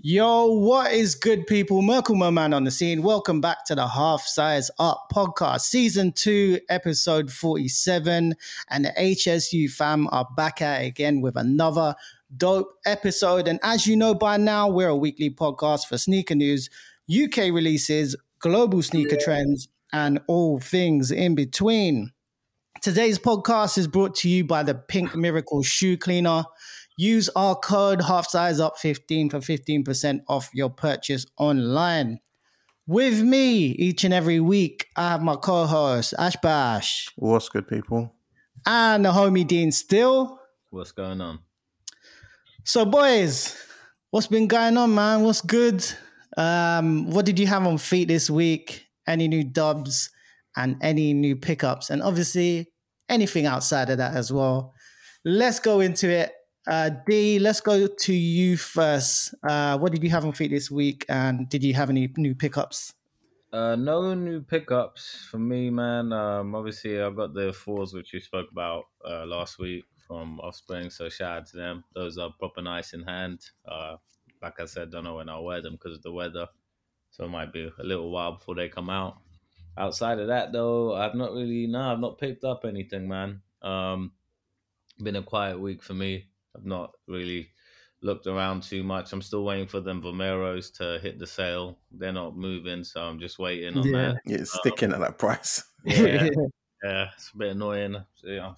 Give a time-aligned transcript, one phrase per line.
[0.00, 1.82] Yo, what is good, people?
[1.82, 3.02] Merkle man on the scene.
[3.02, 8.34] Welcome back to the Half Size Up podcast, season two, episode 47.
[8.68, 11.94] And the HSU fam are back at again with another
[12.36, 13.46] dope episode.
[13.46, 16.68] And as you know by now, we're a weekly podcast for sneaker news,
[17.08, 22.12] UK releases, global sneaker trends, and all things in between.
[22.82, 26.44] Today's podcast is brought to you by the Pink Miracle Shoe Cleaner.
[26.96, 32.20] Use our code half size up 15 for 15% off your purchase online.
[32.86, 37.68] With me each and every week, I have my co host, Ash Bash, What's good,
[37.68, 38.14] people?
[38.66, 40.40] and the homie Dean Still.
[40.70, 41.40] What's going on?
[42.64, 43.56] So, boys,
[44.10, 45.22] what's been going on, man?
[45.22, 45.84] What's good?
[46.38, 48.86] Um, what did you have on feet this week?
[49.06, 50.10] Any new dubs
[50.56, 51.90] and any new pickups?
[51.90, 52.70] And obviously,
[53.08, 54.72] anything outside of that as well.
[55.24, 56.32] Let's go into it.
[56.66, 59.34] Uh, D, let's go to you first.
[59.42, 61.04] Uh, what did you have on feet this week?
[61.08, 62.94] And did you have any new pickups?
[63.52, 66.12] Uh, no new pickups for me, man.
[66.12, 70.90] Um, obviously, I got the fours which you spoke about uh, last week from Offspring,
[70.90, 71.84] so shout out to them.
[71.94, 73.40] Those are proper nice in hand.
[73.66, 73.96] Uh,
[74.42, 76.46] like I said, don't know when I'll wear them because of the weather,
[77.10, 79.18] so it might be a little while before they come out.
[79.76, 83.42] Outside of that, though, I've not really no, I've not picked up anything, man.
[83.62, 84.12] Um,
[85.02, 86.28] been a quiet week for me.
[86.56, 87.50] I've not really
[88.00, 89.12] looked around too much.
[89.12, 91.78] I'm still waiting for them Vomeros to hit the sale.
[91.92, 93.92] They're not moving, so I'm just waiting on Yeah.
[94.12, 94.20] that.
[94.24, 95.62] Yeah, It's sticking at that price.
[95.84, 96.28] Yeah,
[96.82, 97.96] yeah, it's a bit annoying.
[98.14, 98.54] So, you know,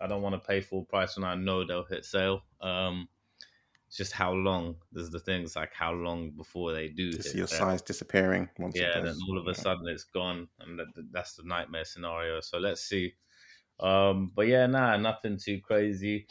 [0.00, 2.42] I don't want to pay full price when I know they'll hit sale.
[2.60, 3.08] Um,
[3.86, 4.76] it's just how long.
[4.92, 5.42] This is the thing.
[5.42, 7.12] It's like how long before they do.
[7.12, 8.50] To see your size disappearing.
[8.58, 12.40] Once Yeah, then all of a sudden it's gone, and that, that's the nightmare scenario.
[12.40, 13.14] So let's see.
[13.80, 16.26] Um, but yeah, nah, nothing too crazy.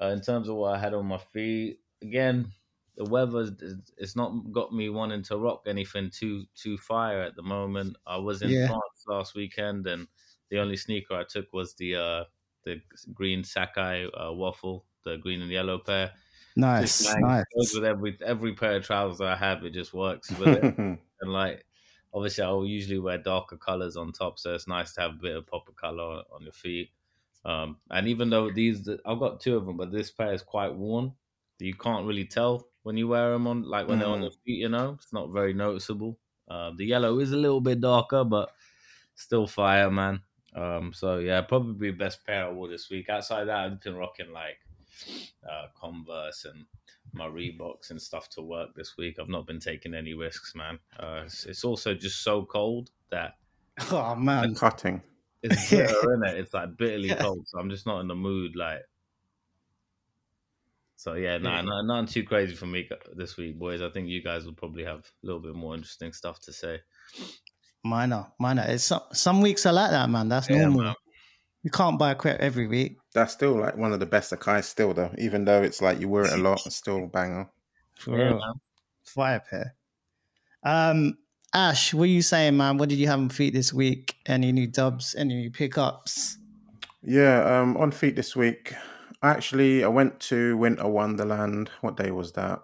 [0.00, 2.52] Uh, in terms of what I had on my feet, again,
[2.96, 3.50] the weather
[3.98, 7.96] it's not got me wanting to rock anything too too fire at the moment.
[8.06, 8.66] I was in Yeah.
[8.66, 10.08] France last weekend, and
[10.50, 12.24] the only sneaker I took was the uh,
[12.64, 12.80] the
[13.12, 16.12] green Sacai uh, waffle, the green and yellow pair.
[16.56, 17.44] Nice, Just, like, nice.
[17.74, 19.64] with every every pair of trousers I have.
[19.64, 20.64] It just works with it
[21.20, 21.66] and like
[22.14, 25.36] obviously I'll usually wear darker colors on top, so it's nice to have a bit
[25.36, 26.90] of pop of color on, on your feet.
[27.44, 30.74] Um, and even though these, I've got two of them, but this pair is quite
[30.74, 31.12] worn.
[31.58, 34.22] You can't really tell when you wear them on, like when they're on Mm.
[34.22, 34.58] your feet.
[34.60, 36.18] You know, it's not very noticeable.
[36.48, 38.52] Uh, the yellow is a little bit darker, but
[39.14, 40.22] still fire, man.
[40.54, 43.08] Um, so yeah, probably best pair I wore this week.
[43.10, 44.58] Outside that, I've been rocking like
[45.48, 46.64] uh, Converse and
[47.12, 49.18] my Reeboks and stuff to work this week.
[49.20, 50.78] I've not been taking any risks, man.
[50.98, 53.34] Uh, it's, it's also just so cold that
[53.90, 54.54] Oh, man.
[54.54, 55.02] Cutting.
[55.42, 55.78] it's Yeah.
[55.86, 56.38] bitter, isn't it?
[56.40, 58.56] It's like bitterly cold, so I'm just not in the mood.
[58.56, 58.82] Like,
[60.96, 61.62] so yeah, nah, Yeah.
[61.62, 63.82] nah, nothing too crazy for me this week, boys.
[63.82, 66.80] I think you guys will probably have a little bit more interesting stuff to say.
[67.84, 68.64] Minor, minor.
[68.66, 70.28] It's some, some weeks are like that, man.
[70.28, 70.82] That's Yeah, normal.
[70.84, 70.94] man.
[71.62, 72.96] You can't buy a crep every week.
[73.16, 75.10] That's still like one of the best Sacai still though.
[75.16, 77.48] Even though it's like you wear it a lot, it's still a banger.
[77.94, 78.38] For Yeah, real.
[78.38, 78.60] man.
[79.04, 79.74] Fire pair.
[80.62, 81.16] Um,
[81.54, 82.76] Ash, what are you saying, man?
[82.76, 84.16] What did you have on feet this week?
[84.26, 85.14] Any new dubs?
[85.14, 86.36] Any new pickups?
[87.02, 88.74] Yeah, um, on feet this week.
[89.22, 91.70] Actually, I went to Winter Wonderland.
[91.80, 92.60] What day was that?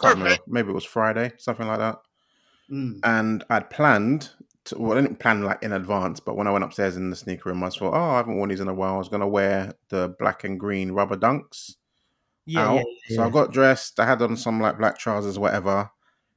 [0.00, 0.42] Can't remember.
[0.46, 1.98] Maybe it was Friday, something like that.
[2.70, 3.00] Mm.
[3.04, 4.30] And I'd planned.
[4.66, 7.16] To, well, I didn't plan like in advance, but when I went upstairs in the
[7.16, 8.94] sneaker room, I thought, oh, I haven't worn these in a while.
[8.94, 11.74] I was gonna wear the black and green rubber dunks.
[12.46, 12.84] Yeah, out.
[13.08, 13.98] yeah, So I got dressed.
[14.00, 15.90] I had on some like black trousers, whatever.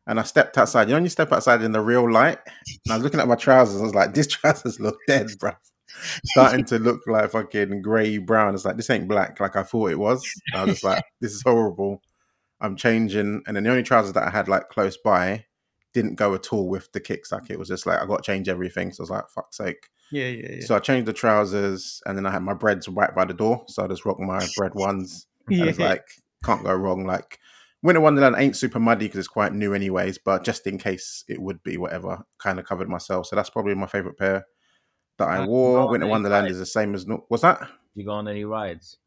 [0.06, 0.88] And I stepped outside.
[0.88, 2.40] You know, when you step outside in the real light.
[2.86, 3.82] And I was looking at my trousers.
[3.82, 5.52] I was like, these trousers look dead, bro.
[6.26, 8.54] Starting to look like fucking grey brown.
[8.54, 10.26] It's like this ain't black like I thought it was.
[10.54, 12.02] I was just like, this is horrible.
[12.62, 13.44] I'm changing.
[13.46, 15.46] And then the only trousers that I had like close by
[15.94, 17.32] didn't go at all with the kicks.
[17.32, 18.92] Like it was just like I got to change everything.
[18.92, 19.90] So I was like, fuck's sake.
[20.12, 20.66] yeah, yeah, yeah.
[20.66, 23.64] So I changed the trousers, and then I had my breads right by the door.
[23.68, 25.26] So I just rocked my bread ones.
[25.50, 25.90] And it's Yeah.
[25.90, 26.06] like
[26.44, 27.06] can't go wrong.
[27.06, 27.40] Like
[27.82, 30.18] Winter Wonderland ain't super muddy because it's quite new, anyways.
[30.18, 33.28] But just in case it would be, whatever, kind of covered myself.
[33.28, 34.46] So that's probably my favorite pair
[35.20, 35.90] that I wore.
[35.90, 36.54] Winter Wonderland nice.
[36.54, 37.66] is the same as no- was that?
[37.96, 38.98] You go on any rides?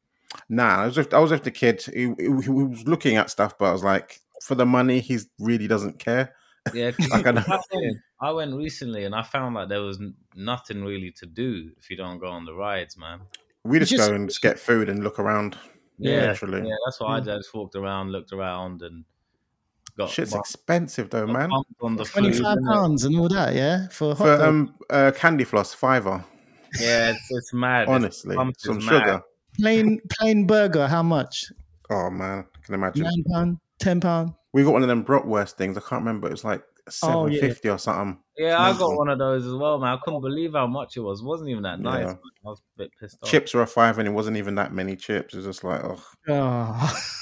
[0.49, 1.83] Nah, I was with I was with the kid.
[1.83, 5.19] He, he, he was looking at stuff, but I was like, for the money, he
[5.39, 6.35] really doesn't care.
[6.75, 9.99] Yeah, 'cause Like, I I, went, I went recently and I found like there was
[10.35, 13.21] nothing really to do if you don't go on the rides, man.
[13.65, 15.57] We just, just- go and just get food and look around.
[15.99, 16.67] Yeah, literally.
[16.69, 17.25] Yeah, that's what I Mm.
[17.25, 17.35] did.
[17.35, 19.05] I just walked around, looked around, and
[19.99, 21.49] got Shit's bumped- expensive though, got man.
[21.51, 24.75] bumped on the food, Twenty-five pounds and all that, yeah, for a hot For um
[24.89, 26.25] uh, candy floss, fiver.
[26.79, 27.89] Yeah, it's, it's mad.
[27.89, 29.23] Honestly, pumped, some it's sugar.
[29.59, 30.87] plain plain burger.
[30.89, 31.53] How much?
[31.91, 33.03] Oh man, I can imagine.
[33.03, 34.33] Nine pound, ten pound.
[34.53, 35.77] We got one of them bratwurst things.
[35.77, 36.29] I can't remember.
[36.29, 37.41] It was like Oh, seven yeah.
[37.41, 38.19] fifty or something.
[38.37, 39.93] Yeah, I got one of those as well, man.
[39.97, 41.21] I couldn't believe how much it was.
[41.21, 42.07] It wasn't even that nice.
[42.07, 42.13] Yeah.
[42.13, 43.29] I was a bit pissed off.
[43.31, 45.35] Chips were a five, and it wasn't even that many chips.
[45.35, 46.03] It was just like, oh.
[46.29, 47.03] Oh.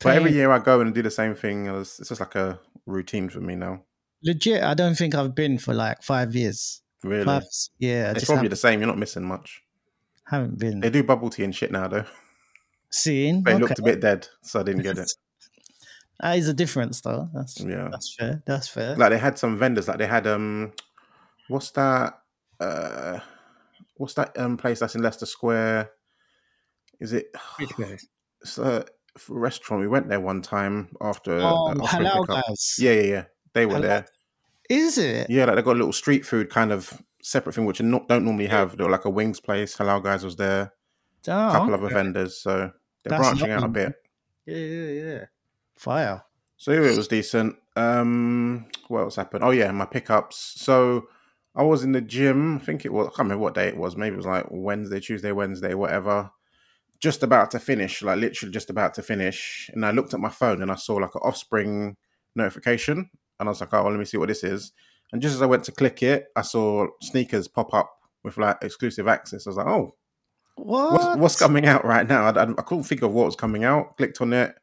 [0.00, 1.66] But every year I go and do the same thing.
[1.66, 3.84] It's just like a routine for me now.
[4.24, 6.82] legit, I don't think I've been for like five years.
[7.04, 7.44] Really, Five,
[7.78, 8.80] yeah, it's probably haven't, the same.
[8.80, 9.62] You're not missing much.
[10.26, 12.04] haven't been They do bubble tea and shit now, though.
[12.90, 13.44] Seen.
[13.46, 13.58] It Okay.
[13.58, 15.12] looked a bit dead, so I didn't get it.
[16.20, 17.28] That is a difference, though.
[17.34, 18.42] That's Yeah, that's fair.
[18.46, 18.96] That's fair.
[18.96, 19.88] like they had some vendors.
[19.88, 20.72] Like they had um,
[21.48, 22.20] what's that?
[22.60, 23.18] Uh,
[23.96, 25.90] what's that um place that's in Leicester Square?
[27.00, 27.26] Is it?
[28.44, 28.84] It's a
[29.28, 29.82] restaurant.
[29.82, 31.38] We went there one time after.
[31.38, 32.76] Oh, uh, offering halal guys.
[32.78, 33.24] Yeah, yeah, yeah.
[33.52, 33.82] They were Halal.
[33.82, 34.06] there.
[34.68, 35.30] Is it?
[35.30, 38.08] Yeah, like they got a little street food kind of separate thing, which you not,
[38.08, 38.76] don't normally have.
[38.76, 39.76] They were like a wings place.
[39.76, 40.72] Halal guys was there.
[41.28, 42.38] Oh, A couple other vendors.
[42.38, 42.72] So
[43.04, 43.94] they're That's branching out a bit.
[44.46, 45.24] Yeah, yeah, yeah.
[45.82, 46.22] Fire.
[46.56, 47.56] So it was decent.
[47.74, 49.42] Um, what else happened?
[49.42, 50.54] Oh yeah, my pickups.
[50.56, 51.08] So
[51.56, 52.56] I was in the gym.
[52.56, 53.06] I think it was.
[53.06, 53.96] I can't remember what day it was.
[53.96, 56.30] Maybe it was like Wednesday, Tuesday, Wednesday, whatever.
[57.00, 59.68] Just about to finish, like literally just about to finish.
[59.72, 61.96] And I looked at my phone and I saw like an offspring
[62.36, 64.70] notification, and I was like, "Oh, well, let me see what this is."
[65.12, 67.92] And just as I went to click it, I saw sneakers pop up
[68.22, 69.48] with like exclusive access.
[69.48, 69.96] I was like, "Oh,
[70.54, 70.92] What?
[70.92, 73.64] what's, what's coming out right now?" I, I, I couldn't think of what was coming
[73.64, 73.96] out.
[73.96, 74.54] Clicked on it,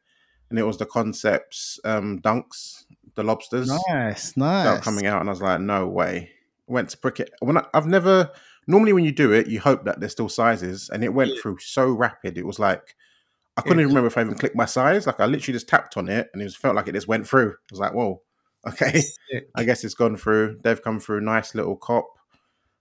[0.50, 4.84] and it was the concepts um, dunks, the lobsters Nice, that were nice.
[4.84, 6.30] coming out, and I was like, "No way!"
[6.66, 7.30] Went to prick it.
[7.40, 8.30] When I, I've never
[8.66, 11.40] normally when you do it, you hope that there's still sizes, and it went Yeah.
[11.42, 12.36] through so rapid.
[12.38, 12.94] It was like
[13.56, 13.82] I couldn't Yeah.
[13.84, 15.06] even remember if I even clicked my size.
[15.06, 17.26] Like I literally just tapped on it, and it was, felt like it just went
[17.26, 17.50] through.
[17.52, 18.22] I was like, "Whoa,
[18.68, 19.00] okay."
[19.30, 19.48] Sick.
[19.54, 20.60] I guess it's gone through.
[20.62, 21.20] They've come through.
[21.22, 22.06] Nice little cop.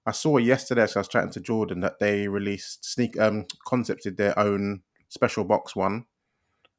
[0.05, 4.17] I saw yesterday, so I was chatting to Jordan that they released sneak um concepted
[4.17, 6.05] their own special box one,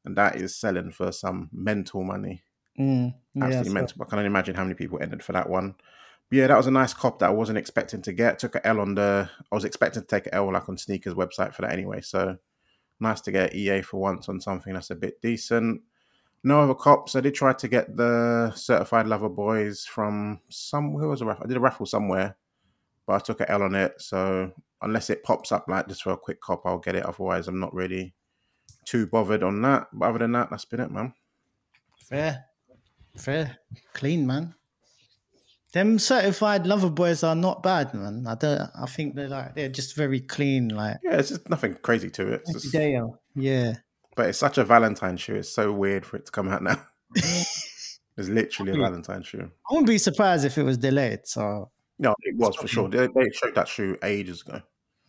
[0.05, 2.43] and that is selling for some mental money.
[2.79, 4.01] Mm, yeah, Absolutely so- mental.
[4.01, 5.75] I can only imagine how many people entered for that one.
[6.29, 8.39] But yeah, that was a nice cop that I wasn't expecting to get.
[8.39, 9.29] Took a L on the.
[9.51, 11.99] I was expecting to take a L like on sneakers website for that anyway.
[12.01, 12.37] So
[12.99, 15.81] nice to get EA for once on something that's a bit decent.
[16.43, 17.15] No other cops.
[17.15, 20.93] I did try to get the certified lover boys from some.
[20.93, 21.43] Who was a raffle?
[21.43, 22.37] I did a raffle somewhere,
[23.05, 24.01] but I took a L on it.
[24.01, 24.51] So
[24.81, 27.05] unless it pops up like just for a quick cop, I'll get it.
[27.05, 28.13] Otherwise, I'm not really
[28.85, 29.87] too bothered on that.
[29.93, 31.13] But other than that, that's been it, man.
[32.09, 32.45] Fair,
[33.17, 33.57] fair,
[33.93, 34.55] clean, man.
[35.73, 38.25] Them certified lover boys are not bad, man.
[38.27, 38.69] I don't.
[38.77, 42.33] I think they're like they're just very clean, like Yeah, it's just nothing crazy to
[42.33, 42.43] it.
[42.51, 42.73] Just-.
[42.73, 43.75] Yeah,
[44.15, 45.35] But it's such a Valentine shoe.
[45.35, 46.81] It's so weird for it to come out now.
[47.15, 49.49] it's literally a Valentine shoe.
[49.69, 51.21] I wouldn't be surprised if it was delayed.
[51.23, 52.89] So No, it was for sure.
[52.89, 54.61] They, they showed that shoe ages ago.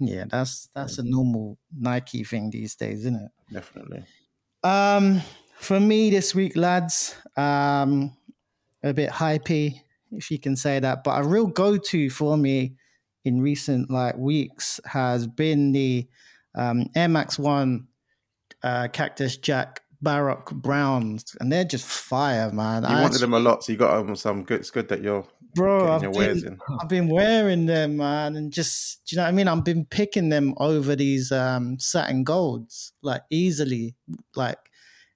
[0.08, 3.30] Yeah, that's that's a normal Nike thing these days, isn't it?
[3.52, 4.04] Definitely.
[4.64, 5.20] Um,
[5.58, 8.16] for me this week, lads, um,
[8.82, 11.04] a bit hypey, if you can say that.
[11.04, 12.74] But a real go-to for me
[13.24, 16.06] in recent like weeks has been the
[16.54, 17.86] um, Air Max One
[18.62, 22.82] uh, Cactus Jack Baroque Browns, and they're just fire, man.
[22.82, 24.60] You I wanted actually- them a lot, so you got them some good.
[24.60, 25.92] It's good that you're bro.
[25.92, 26.58] I've been.
[26.80, 29.48] I've been wearing them, man, and just do you know what I mean?
[29.48, 33.94] I've been picking them over these um Saturn Golds, like easily.
[34.34, 34.58] Like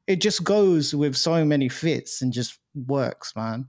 [0.06, 3.68] it just goes with so many fits and just works, man.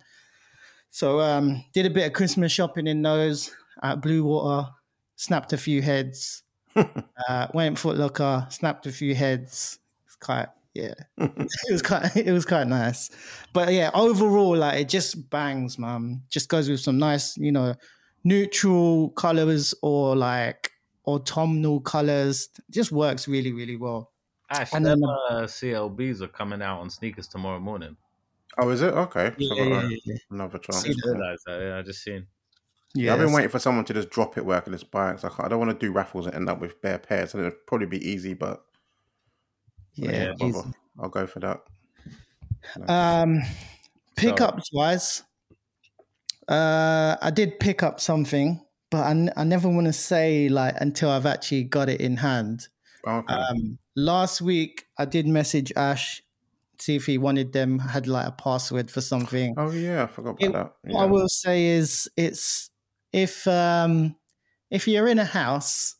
[0.90, 4.72] So um did a bit of Christmas shopping in those at Bluewater,
[5.16, 6.44] snapped a few heads.
[6.76, 9.80] uh went Foot Locker, snapped a few heads.
[10.06, 10.48] It's quite
[10.78, 10.94] yeah.
[11.18, 13.10] it was quite it was quite nice.
[13.54, 16.24] But yeah, overall, like it just bangs, man.
[16.30, 17.76] Just goes with some nice, you know,
[18.24, 20.72] neutral colors or like
[21.06, 22.50] autumnal colors.
[22.70, 24.12] Just works really, really well.
[24.50, 27.98] Ash, And them then uh, CLBs are coming out on sneakers tomorrow morning.
[28.58, 29.34] Oh, is it okay?
[29.38, 30.84] Yeah, So yeah, yeah, Another chance.
[30.86, 31.62] I just realized that.
[31.62, 32.28] Yeah, I just seen.
[32.96, 35.12] Yeah, I've been waiting for someone to just drop it where I can just buy
[35.12, 35.20] it.
[35.20, 37.34] 'cause I, I don't want to do raffles and end up with bare pairs.
[37.34, 38.64] And it'd probably be easy, but
[39.98, 40.62] Yeah, yeah.
[41.00, 41.62] I'll go for that.
[42.88, 43.42] Um,
[44.16, 45.24] pickups wise,
[46.48, 50.76] uh, I did pick up something, but I, n- I never want to say like
[50.80, 52.68] until I've actually got it in hand.
[53.06, 53.34] Okay.
[53.34, 56.22] Um, last week I did message Ash,
[56.78, 59.56] to see if he wanted them, had like a password for something.
[59.58, 60.74] oh yeah, I forgot about it- that.
[60.94, 62.70] What I will say is it's
[63.14, 64.16] if um
[64.70, 65.96] if you're in a house,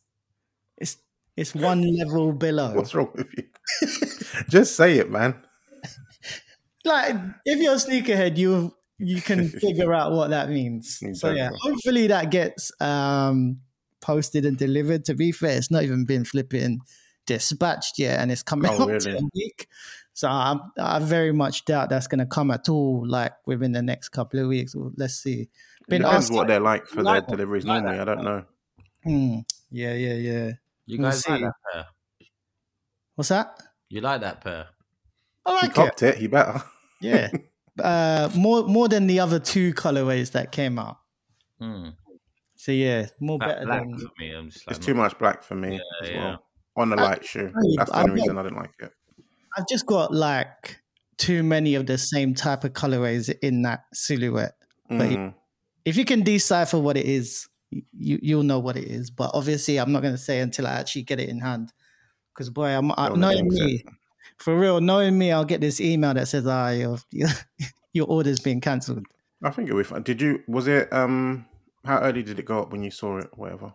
[0.76, 0.98] it's
[1.36, 2.74] it's one level below.
[2.74, 3.44] What's wrong with you?
[4.48, 5.34] just say it, man.
[6.84, 11.00] like if you're a sneakerhead, you you can figure out what that means.
[11.14, 13.60] So yeah, hopefully that gets um
[14.00, 15.04] posted and delivered.
[15.06, 16.80] To be fair, it's not even been flipping
[17.26, 19.18] dispatched yet, and it's coming Oh, up to really?
[19.18, 19.68] a week.
[20.14, 23.82] So I'm, I very much doubt that's going to come at all, like within the
[23.82, 24.74] next couple of weeks.
[24.74, 25.48] Well, let's see.
[25.88, 26.32] Been Depends asked.
[26.32, 27.98] what they're like for Like their deliveries Like normally.
[27.98, 28.08] that.
[28.08, 28.44] I don't know.
[29.04, 29.38] Hmm.
[29.70, 30.52] yeah, yeah, yeah.
[30.86, 31.86] You We'll guys like that pair?
[33.18, 33.60] What's that?
[33.88, 34.66] You like that pair?
[35.44, 35.74] I like it.
[35.74, 36.18] copped it.
[36.18, 36.62] He better.
[37.00, 37.30] Yeah.
[37.82, 40.98] uh, more more than the other two colorways that came out.
[41.60, 41.88] Hmm.
[42.54, 43.98] So yeah, more That better black than.
[43.98, 44.30] for me.
[44.32, 46.24] I'm just like It's too much black for me Yeah, as yeah.
[46.24, 46.42] well.
[46.76, 47.52] On the I- light shoe.
[47.76, 48.92] That's the only bet- reason I didn't like it.
[49.56, 50.80] I've just got like
[51.16, 54.54] too many of the same type of colorways in that silhouette.
[54.88, 55.34] But Mm.
[55.84, 59.10] If you can decipher what it is, you you'll know what it is.
[59.10, 61.72] But obviously, I'm not going to say until I actually get it in hand.
[62.38, 63.84] Because boy, I'm I, knowing me,
[64.36, 66.98] for real, knowing me, I'll get this email that says, "Ah, your
[67.92, 69.04] your, order's been cancelled."
[69.42, 70.04] I think it'll be fun.
[70.04, 70.44] Did you?
[70.46, 70.92] Was it?
[70.92, 71.46] Um,
[71.84, 73.28] how early did it go up when you saw it?
[73.36, 73.72] Whatever.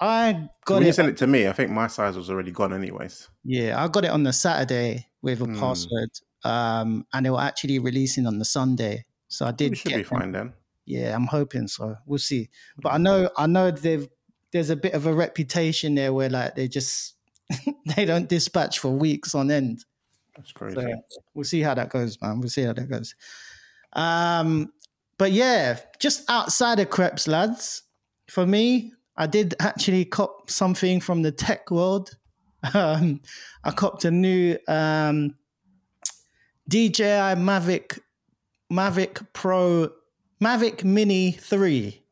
[0.00, 2.72] I got when you sent it to me, I think my size was already gone,
[2.72, 3.28] anyways.
[3.42, 5.58] Yeah, I got it on the Saturday with a Hmm.
[5.58, 6.10] password,
[6.44, 9.04] um, and they were actually releasing on the Sunday.
[9.26, 10.20] So I did It should be them.
[10.20, 10.52] fine then.
[10.84, 11.96] Yeah, I'm hoping so.
[12.06, 12.50] We'll see.
[12.80, 14.06] But I know, I know they've
[14.52, 17.15] there's a bit of a reputation there where like they just
[17.96, 19.84] they don't dispatch for weeks on end.
[20.36, 20.76] That's crazy.
[20.76, 22.40] So we'll see how that goes, man.
[22.40, 23.14] We'll see how that goes.
[23.94, 24.72] Um,
[25.18, 27.82] but yeah, just outside of crepes, lads.
[28.28, 32.16] For me, I did actually cop something from the tech world.
[32.74, 33.20] Um,
[33.62, 35.36] I copped a new um,
[36.68, 38.00] DJI Mavic
[38.72, 39.88] Mavic Pro
[40.42, 42.02] Mavic Mini Three,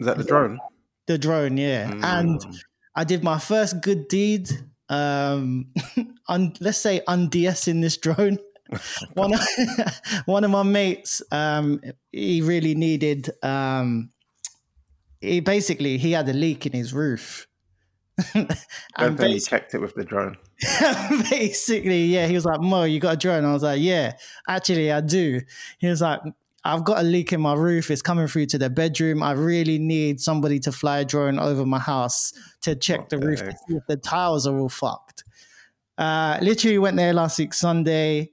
[0.00, 0.58] Is that the drone?
[1.06, 2.62] the drone, yeah, and Mm.
[2.96, 4.50] I did my first good deed.
[4.88, 5.66] Um,
[6.28, 8.38] un, let's say unds-ing this drone.
[9.14, 9.40] one, of,
[10.24, 13.30] one of my mates, um, he really needed.
[13.42, 14.10] Um,
[15.20, 17.46] he basically he had a leak in his roof,
[18.34, 18.48] and
[18.98, 20.36] then basically, checked it with the drone.
[21.30, 24.14] basically, yeah, he was like, "Mo, you got a drone?" I was like, "Yeah,
[24.48, 25.40] actually, I do."
[25.78, 26.20] He was like,
[26.74, 27.90] "I've got a leak in my roof.
[27.90, 29.22] It's coming through to the bedroom.
[29.22, 32.32] I really need somebody to fly a drone over my house
[32.62, 35.24] to check the the roof to see if the tiles are all fucked."
[35.98, 38.30] Uh, literally went there last week Sunday.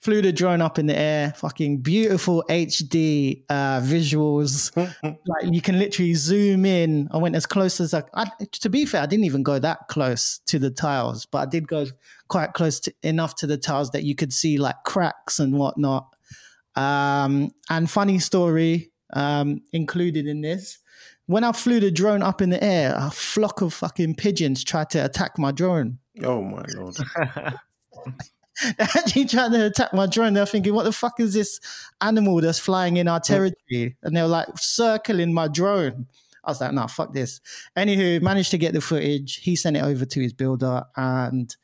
[0.00, 4.70] Flew the drone up in the air, fucking beautiful HD uh, visuals
[5.02, 7.08] like you can literally zoom in.
[7.10, 8.26] I went as close as I, I.
[8.60, 11.66] To be fair, I didn't even go that close to the tiles, but I did
[11.66, 11.86] go
[12.28, 16.13] quite close to, enough to the tiles that you could see like cracks and whatnot.
[16.76, 20.78] Um, and funny story um, included in this.
[21.26, 24.90] When I flew the drone up in the air, a flock of fucking pigeons tried
[24.90, 25.98] to attack my drone.
[26.22, 26.96] oh my lord!
[28.78, 30.34] They're actually trying to attack my drone.
[30.34, 31.60] They're thinking, what the fuck is this
[32.00, 33.96] animal that's flying in our territory?
[34.02, 36.06] And they're like circling my drone.
[36.44, 37.40] I was like, no, fuck this.
[37.76, 39.36] Anywho, managed to get the footage.
[39.36, 41.54] He sent it over to his builder and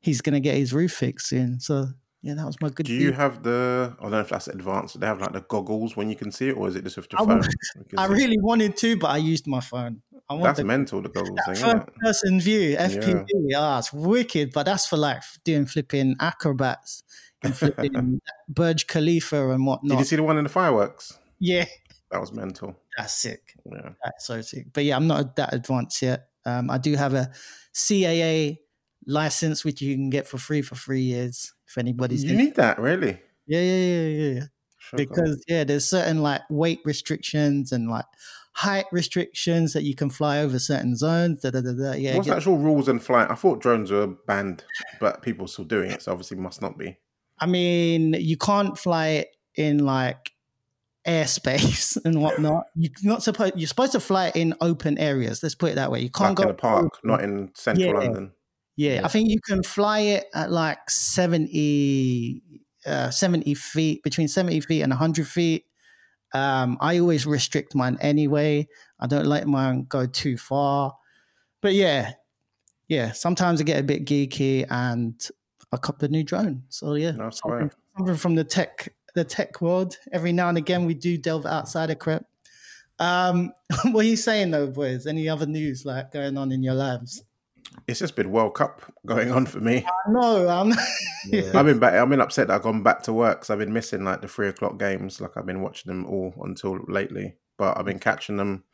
[0.00, 1.60] he's going to get his roof fixed soon.
[1.60, 1.88] So,
[2.24, 3.94] yeah, that was my good Do you have the?
[3.98, 4.98] I don't know if that's advanced.
[4.98, 7.06] They have like the goggles when you can see it, or is it just with
[7.12, 7.42] your I phone?
[7.98, 10.00] I really wanted to, but I used my phone.
[10.30, 11.02] I want That's the mental.
[11.02, 11.56] The goggles thing.
[11.56, 13.26] first person view, FPV.
[13.54, 17.02] Ah, it's wicked, but that's for like doing flipping acrobats
[17.42, 19.90] and flipping Burj Khalifa and whatnot.
[19.90, 21.18] Did you see the one in the fireworks?
[21.40, 21.66] yeah,
[22.10, 22.74] That was mental.
[22.96, 23.54] that's sick.
[23.70, 23.90] Yeah.
[24.02, 24.68] That's so sick.
[24.72, 26.28] But yeah, I'm not that advanced yet.
[26.46, 27.30] Um, I do have a
[27.74, 28.60] CAA
[29.06, 31.52] license, which you can get for free for three years.
[31.68, 33.20] If anybody's You need that, really?
[33.46, 34.44] yeah, yeah, yeah, yeah, yeah.
[34.78, 34.96] Shocker.
[34.98, 38.04] Because yeah, there's certain like weight restrictions and like
[38.52, 41.40] height restrictions that you can fly over certain zones.
[41.40, 41.92] Da, da, da, da.
[41.94, 43.30] Yeah, What's get- actual rules and flight?
[43.30, 44.62] I thought drones were banned,
[45.00, 46.98] but people are still doing it, so obviously must not be.
[47.38, 50.32] I mean, you can't fly it in like
[51.06, 52.66] airspace and whatnot.
[52.74, 53.54] You're not supposed.
[53.56, 55.42] You're supposed to fly it in open areas.
[55.42, 56.00] Let's put it that way.
[56.00, 57.92] You can't Like go in a park, not in central Yeah.
[57.98, 58.32] London.
[58.76, 59.04] Yeah, Yeah.
[59.04, 62.42] I think you can fly it at like 70,
[62.86, 65.66] uh, 70 feet, between 70 feet and 100 feet.
[66.32, 68.66] Um, I always restrict mine anyway.
[68.98, 70.96] I don't let mine go too far.
[71.60, 72.14] But yeah,
[72.88, 75.20] yeah, sometimes I get a bit geeky and
[75.72, 76.64] I cop a new drone.
[76.68, 79.96] So yeah, That's something, something from the tech the tech world.
[80.12, 82.24] Every now and again we do delve outside of crap.
[82.98, 83.52] Um,
[83.92, 85.06] what are you saying though, boys?
[85.06, 87.22] Any other news like going on in your lives?
[87.86, 89.84] It's just been World Cup going on for me.
[90.08, 90.72] No, I'm
[91.26, 91.50] Yeah.
[91.54, 91.94] I've been back.
[91.94, 94.28] I've been upset that I've gone back to work because I've been missing like the
[94.28, 95.20] three o'clock games.
[95.20, 98.64] Like I've been watching them all until lately, but I've been catching them.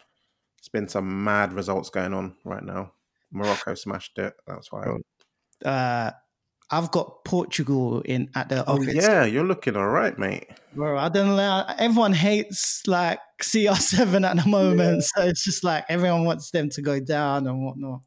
[0.58, 2.92] It's been some mad results going on right now.
[3.32, 4.34] Morocco smashed it.
[4.46, 4.84] That's why.
[5.64, 6.10] uh
[6.72, 8.94] I've got Portugal in at the Oh office.
[8.94, 10.46] yeah, you're looking all right, mate.
[10.72, 11.64] Bro, I don't know.
[11.78, 15.02] Everyone hates like CR7 at the moment.
[15.02, 18.02] So it's just like everyone wants them to go down and whatnot.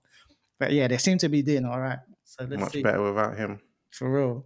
[0.65, 1.99] But yeah, they seem to be doing all right.
[2.25, 2.83] So let's Much see.
[2.83, 3.59] better without him.
[3.91, 4.45] For real.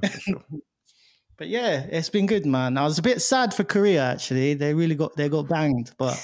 [0.00, 0.44] That's for sure.
[1.36, 2.78] But yeah, it's been good, man.
[2.78, 4.54] I was a bit sad for Korea actually.
[4.54, 6.14] They really got they got banged, but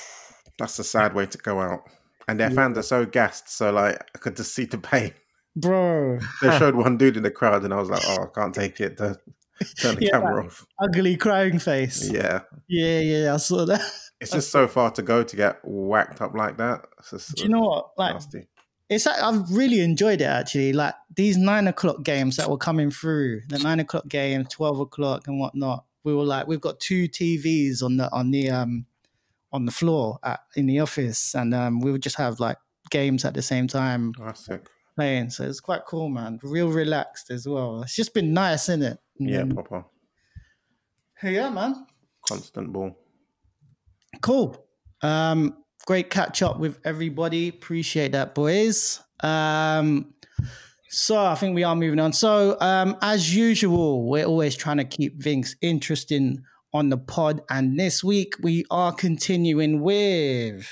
[0.58, 1.80] That's a sad way to go out.
[2.28, 5.12] And their fans are so gassed, so like I could just see the pain.
[5.56, 8.54] bro, They showed one dude in the crowd, and I was like, "Oh, I can't
[8.54, 9.18] take it." To
[9.80, 10.12] turn the Yeah.
[10.12, 10.64] camera off.
[10.80, 12.08] ugly crying face.
[12.08, 13.82] Yeah, yeah, yeah I saw that.
[14.20, 16.86] it's just so far to go to get whacked up like that.
[17.10, 17.90] Do you know what?
[17.98, 18.46] Like nasty.
[18.90, 20.72] It's like, I've really enjoyed it actually.
[20.72, 25.28] Like these nine o'clock games that were coming through, the nine o'clock game, twelve o'clock,
[25.28, 25.84] and whatnot.
[26.02, 28.86] We were like, we've got two TVs on the on the um
[29.52, 32.58] on the floor at, in the office, and um, we would just have like
[32.90, 34.68] games at the same time sick.
[34.96, 35.30] playing.
[35.30, 36.40] So it's quite cool, man.
[36.42, 37.82] Real relaxed as well.
[37.82, 38.98] It's just been nice, isn't it?
[39.18, 39.84] Yeah, proper
[41.22, 41.86] yeah, man.
[42.26, 42.96] constant ball.
[44.20, 44.56] Cool.
[45.02, 45.56] Um,
[45.86, 47.48] great catch up with everybody.
[47.48, 49.00] Appreciate that, boys.
[49.20, 50.14] Um,
[50.88, 52.12] so I think we are moving on.
[52.12, 57.78] So um, as usual, we're always trying to keep things interesting on the pod, and
[57.78, 60.68] this week we are continuing with.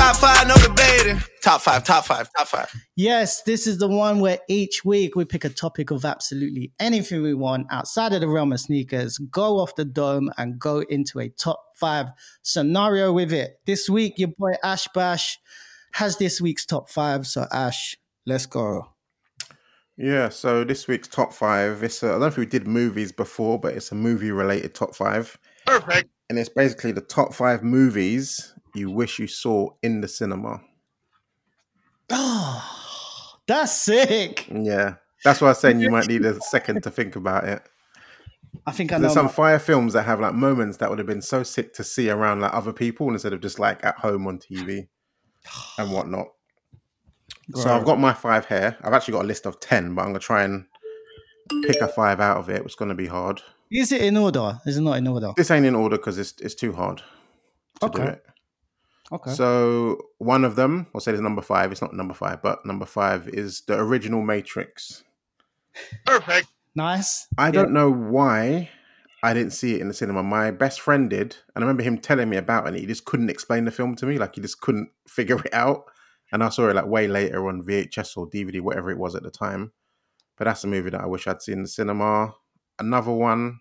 [0.00, 1.22] Top five, no debating.
[1.42, 2.72] Top five, top five, top five.
[2.96, 7.20] Yes, this is the one where each week we pick a topic of absolutely anything
[7.20, 11.20] we want outside of the realm of sneakers, go off the dome, and go into
[11.20, 12.06] a top five
[12.40, 13.60] scenario with it.
[13.66, 15.38] This week, your boy Ash Bash
[15.92, 17.26] has this week's top five.
[17.26, 18.88] So, Ash, let's go.
[19.98, 21.82] Yeah, so this week's top five.
[21.82, 24.94] It's a, I don't know if we did movies before, but it's a movie-related top
[24.94, 26.08] five, Perfect.
[26.30, 30.60] and it's basically the top five movies you wish you saw in the cinema.
[32.10, 34.46] Oh, that's sick.
[34.50, 37.62] Yeah, that's why I was saying you might need a second to think about it.
[38.66, 39.02] I think I know.
[39.02, 41.72] There's some my- fire films that have like moments that would have been so sick
[41.74, 44.88] to see around like other people instead of just like at home on TV
[45.78, 46.28] and whatnot.
[47.54, 48.76] So I've got my five here.
[48.82, 50.66] I've actually got a list of ten, but I'm gonna try and
[51.64, 52.62] pick a five out of it.
[52.64, 53.42] It's gonna be hard.
[53.72, 54.60] Is it in order?
[54.66, 55.32] Is it not in order?
[55.36, 57.02] This ain't in order because it's it's too hard
[57.80, 58.24] to do it.
[59.12, 59.32] Okay.
[59.32, 61.72] So one of them, I'll say is number five.
[61.72, 65.02] It's not number five, but number five is the original Matrix.
[66.06, 66.48] Perfect.
[66.74, 67.26] nice.
[67.36, 68.70] I don't know why
[69.22, 70.22] I didn't see it in the cinema.
[70.22, 72.68] My best friend did, and I remember him telling me about it.
[72.68, 74.18] And he just couldn't explain the film to me.
[74.18, 75.84] Like he just couldn't figure it out.
[76.32, 79.24] And I saw it like way later on VHS or DVD, whatever it was at
[79.24, 79.72] the time.
[80.38, 82.34] But that's a movie that I wish I'd seen in the cinema.
[82.78, 83.60] Another one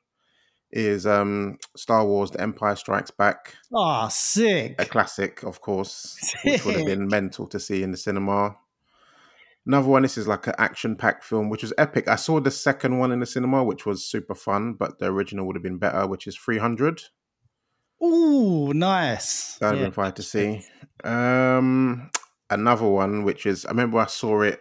[0.71, 4.75] is um Star Wars: The Empire Strikes Back, Oh, sick.
[4.79, 8.55] a classic, of course, which would have been mental to see in the cinema.
[9.65, 12.07] Another one, this is like an action-packed film, which was epic.
[12.07, 15.45] I saw the second one in the cinema, which was super fun, but the original
[15.45, 17.03] would have been better, which is 300.
[18.01, 19.57] Ooh, nice.
[19.59, 19.85] That would have Yeah.
[19.87, 20.65] been fun to see.
[21.03, 22.09] Um,
[22.49, 24.59] another one, which is, I remember I saw it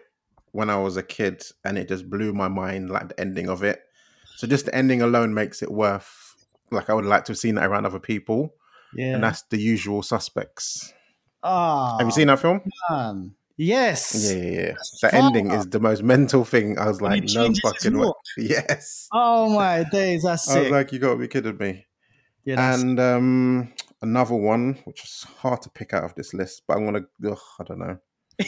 [0.51, 3.63] when I was a kid, and it just blew my mind, like the ending of
[3.63, 3.81] it.
[4.39, 6.33] So just the ending alone makes it worth.
[6.71, 8.53] Like I would like to have seen that around other people,
[8.95, 9.15] Yeah.
[9.15, 10.93] and that's the usual suspects.
[11.43, 12.61] Ah, Have you seen that film?
[12.89, 13.35] man.
[13.57, 14.31] Yes.
[14.31, 14.73] Yeah, yeah, yeah.
[15.01, 16.79] The ending is the most mental thing.
[16.79, 18.07] I was like, no fucking way.
[18.37, 19.09] Yes.
[19.11, 21.85] Oh my days, that's I was like, you got to be kidding me.
[22.45, 26.77] yeah, And um, another one, which is hard to pick out of this list, but
[26.77, 27.01] I'm gonna.
[27.29, 27.97] Ugh, I don't know.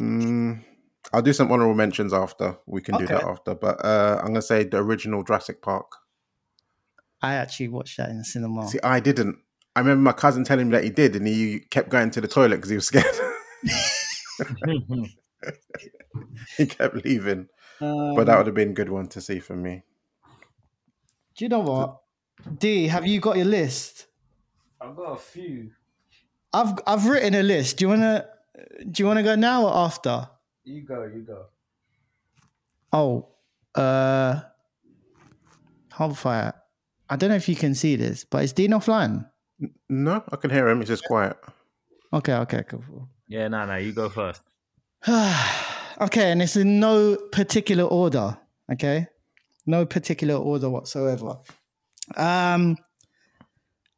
[0.00, 0.64] mm,
[1.12, 2.58] I'll do some honorable mentions after.
[2.66, 3.54] We can do that after.
[3.54, 5.86] But uh, I'm gonna say the original Jurassic Park.
[7.22, 8.68] I actually watched that in the cinema.
[8.68, 9.38] See, I didn't.
[9.74, 12.28] I remember my cousin telling me that he did, and he kept going to the
[12.28, 13.04] toilet because he was scared.
[16.56, 17.48] he kept leaving.
[17.80, 19.82] Um, But that would have been a good one to see for me.
[21.36, 21.98] do you know what?
[22.58, 24.06] D, have you got your list?
[24.80, 25.70] I've got a few.
[26.52, 27.76] I've I've written a list.
[27.78, 28.26] Do you wanna
[28.90, 30.28] do you wanna go now or after?
[30.68, 31.46] You go, you go.
[32.92, 33.28] Oh,
[33.74, 34.40] uh,
[35.92, 36.52] Hubfire.
[37.08, 39.26] I don't know if you can see this, but is Dean offline?
[39.88, 40.80] No, I can hear him.
[40.80, 41.38] He's just quiet.
[42.12, 43.08] Okay, okay, cool.
[43.28, 44.42] Yeah, no, no, you go first.
[45.08, 48.36] okay, and it's in no particular order.
[48.70, 49.06] Okay,
[49.64, 51.38] no particular order whatsoever.
[52.14, 52.76] Um,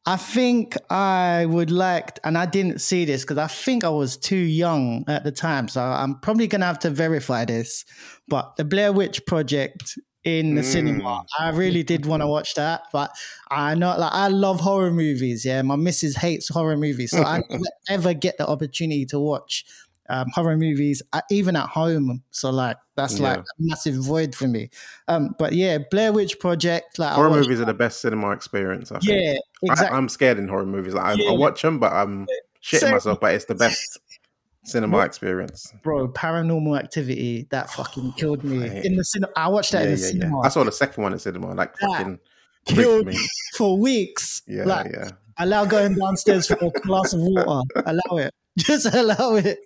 [0.06, 4.16] I think I would like, and I didn't see this because I think I was
[4.16, 7.84] too young at the time, so I'm probably gonna have to verify this.
[8.26, 10.64] But the Blair Witch Project in the Mm.
[10.64, 12.82] cinema, I really did want to watch that.
[12.92, 13.10] But
[13.50, 15.44] I know, like, I love horror movies.
[15.44, 19.64] Yeah, my missus hates horror movies, so I never ever get the opportunity to watch
[20.10, 22.22] um, horror movies, uh, even at home.
[22.30, 24.70] So like that's like a massive void for me.
[25.08, 28.90] Um, but yeah, Blair Witch Project, like horror movies are the best cinema experience.
[28.92, 29.12] I think.
[29.12, 29.94] Yeah, exactly.
[29.94, 30.94] I, am scared in horror movies.
[30.94, 31.30] Like, I, Yeah.
[31.30, 32.26] I watch them, but I'm
[32.62, 32.90] shitting Same.
[32.92, 33.20] myself.
[33.20, 33.98] But it's the best
[34.64, 35.72] cinema experience.
[35.82, 39.32] Bro, Paranormal Activity that fucking killed me in the cinema.
[39.36, 40.08] I watched that Yeah, in the yeah.
[40.08, 40.40] cinema.
[40.40, 41.54] I saw the second one in cinema.
[41.54, 42.18] Like That fucking
[42.66, 43.16] killed me.
[43.56, 44.42] for weeks.
[44.48, 45.10] Yeah, like, yeah.
[45.38, 47.62] allow going downstairs for a glass of water.
[47.86, 48.34] Allow it.
[48.58, 49.58] Just allow it.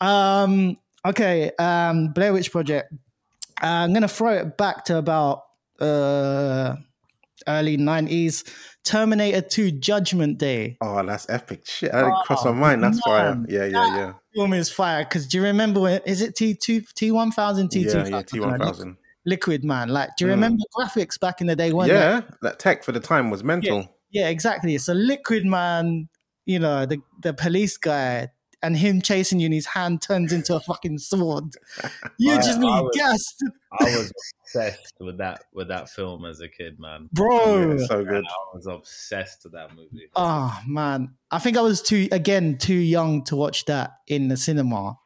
[0.00, 0.76] Um.
[1.06, 1.50] Okay.
[1.58, 2.08] Um.
[2.12, 2.92] Blair Witch Project.
[3.62, 5.42] Uh, I'm gonna throw it back to about
[5.80, 6.76] uh
[7.46, 8.44] early '90s.
[8.84, 10.76] Terminator 2 Judgment Day.
[10.80, 11.92] Oh, that's epic shit.
[11.92, 12.82] That didn't cross my Oh, mind.
[12.82, 13.36] That's fire.
[13.36, 13.46] man.
[13.48, 14.12] Yeah, yeah, yeah.
[14.34, 18.22] Film is fire because do you remember when is it T2 T1000 T2000 Yeah, yeah.
[18.22, 18.96] T one thousand.
[19.24, 20.34] Liquid Man like do you Mm.
[20.34, 21.90] remember graphics back in the day weren't?
[21.92, 23.86] Yeah, that tech for the time was mental.
[24.10, 24.76] Yeah, exactly.
[24.78, 26.08] So Liquid Man,
[26.46, 28.28] you know, the the police guy,
[28.62, 31.44] and him chasing you, and his hand turns into a fucking sword.
[32.18, 33.44] You I- just I be was- gassed,
[33.80, 34.12] I was
[34.44, 37.08] obsessed with that with that film as a kid, man.
[37.12, 37.76] bro.
[37.78, 38.24] Yeah, so good.
[38.24, 40.08] I was obsessed with that movie.
[40.14, 44.36] Oh man, I think I was too again too young to watch that in the
[44.36, 44.98] cinema.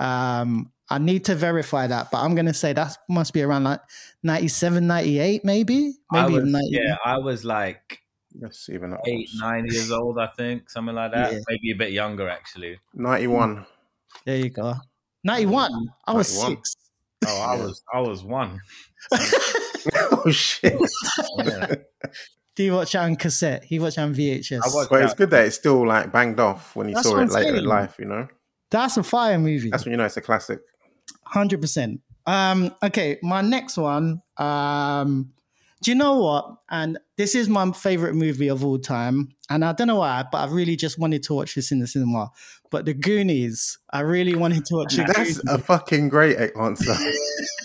[0.00, 3.80] Um, I need to verify that, but I'm gonna say that must be around like
[4.22, 6.68] 97, 98, maybe, maybe was, even 90.
[6.70, 7.98] yeah, I was like
[8.34, 9.00] That's even up.
[9.06, 11.32] eight, nine years old, I think, something like that.
[11.32, 11.38] Yeah.
[11.48, 12.78] Maybe a bit younger, actually.
[12.94, 13.66] Ninety one.
[14.24, 14.74] There you go.
[15.24, 15.70] 91.
[16.06, 16.56] I was 91.
[16.56, 16.76] six.
[17.26, 18.60] Oh, I was, I was one.
[19.12, 20.78] oh shit!
[21.44, 21.74] Yeah.
[22.54, 23.62] Do you watch it on cassette?
[23.64, 24.60] He watched it on VHS.
[24.64, 27.18] I watched But it's good that it's still like banged off when you That's saw
[27.18, 27.96] it I'm later in life.
[28.00, 28.28] You know,
[28.70, 29.70] That's a fire movie.
[29.70, 30.60] that's when you know it's a classic.
[31.24, 32.00] Hundred percent.
[32.26, 34.22] Um, okay, my next one.
[34.36, 35.32] Um,
[35.82, 36.56] do you know what?
[36.70, 39.28] And this is my favorite movie of all time.
[39.48, 41.86] And I don't know why, but I really just wanted to watch this in the
[41.86, 42.30] cinema.
[42.70, 46.94] But the Goonies, I really wanted to watch the That's a fucking great answer.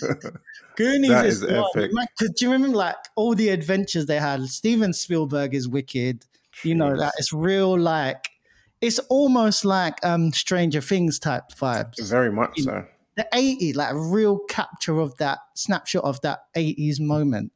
[0.76, 1.90] Goonies that is, is epic.
[2.18, 4.42] Do you remember like all the adventures they had?
[4.44, 6.24] Steven Spielberg is wicked.
[6.62, 6.98] You know Jeez.
[6.98, 8.28] that it's real like
[8.80, 12.08] it's almost like um Stranger Things type vibes.
[12.08, 12.84] Very much so.
[13.16, 17.52] the 80s, like a real capture of that snapshot of that 80s moment.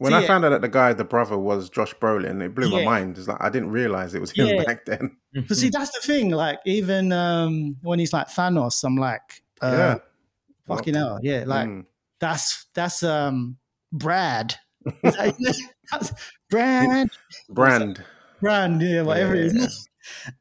[0.00, 0.26] When So, I yeah.
[0.28, 3.18] found out that the guy, the brother, was Josh Brolin, it blew my mind.
[3.18, 4.64] It's like I didn't realize it was him Yeah.
[4.64, 5.14] back then.
[5.34, 6.30] But see, that's the thing.
[6.30, 11.20] Like, even um, when he's like Thanos, I'm like, uh, yeah, fucking hell.
[11.22, 11.84] Yeah, like, Mm.
[12.18, 13.58] that's that's um
[13.92, 14.54] Brad.
[15.02, 16.12] That's
[16.50, 17.08] Brad.
[17.50, 18.02] brand.
[18.40, 19.64] Brand, yeah, whatever it Yeah.
[19.64, 19.86] is.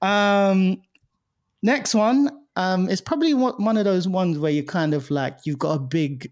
[0.01, 0.81] Um,
[1.61, 5.59] next one um, is probably one of those ones where you kind of like you've
[5.59, 6.31] got a big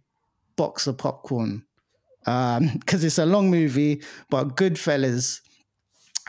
[0.56, 1.66] box of popcorn
[2.28, 5.42] because it's a long movie, but Goodfellas.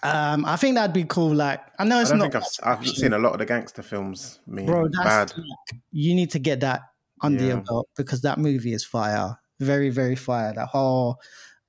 [0.04, 1.34] Um, I think that'd be cool.
[1.34, 4.38] Like, I know it's don't I've, I've seen a lot of the gangster films.
[4.46, 4.86] Me, bro.
[4.88, 5.32] That's bad.
[5.36, 6.82] like, you need to get that
[7.20, 7.62] under your Yeah.
[7.68, 10.52] belt because that movie is fire, very, very fire.
[10.54, 11.16] That whole,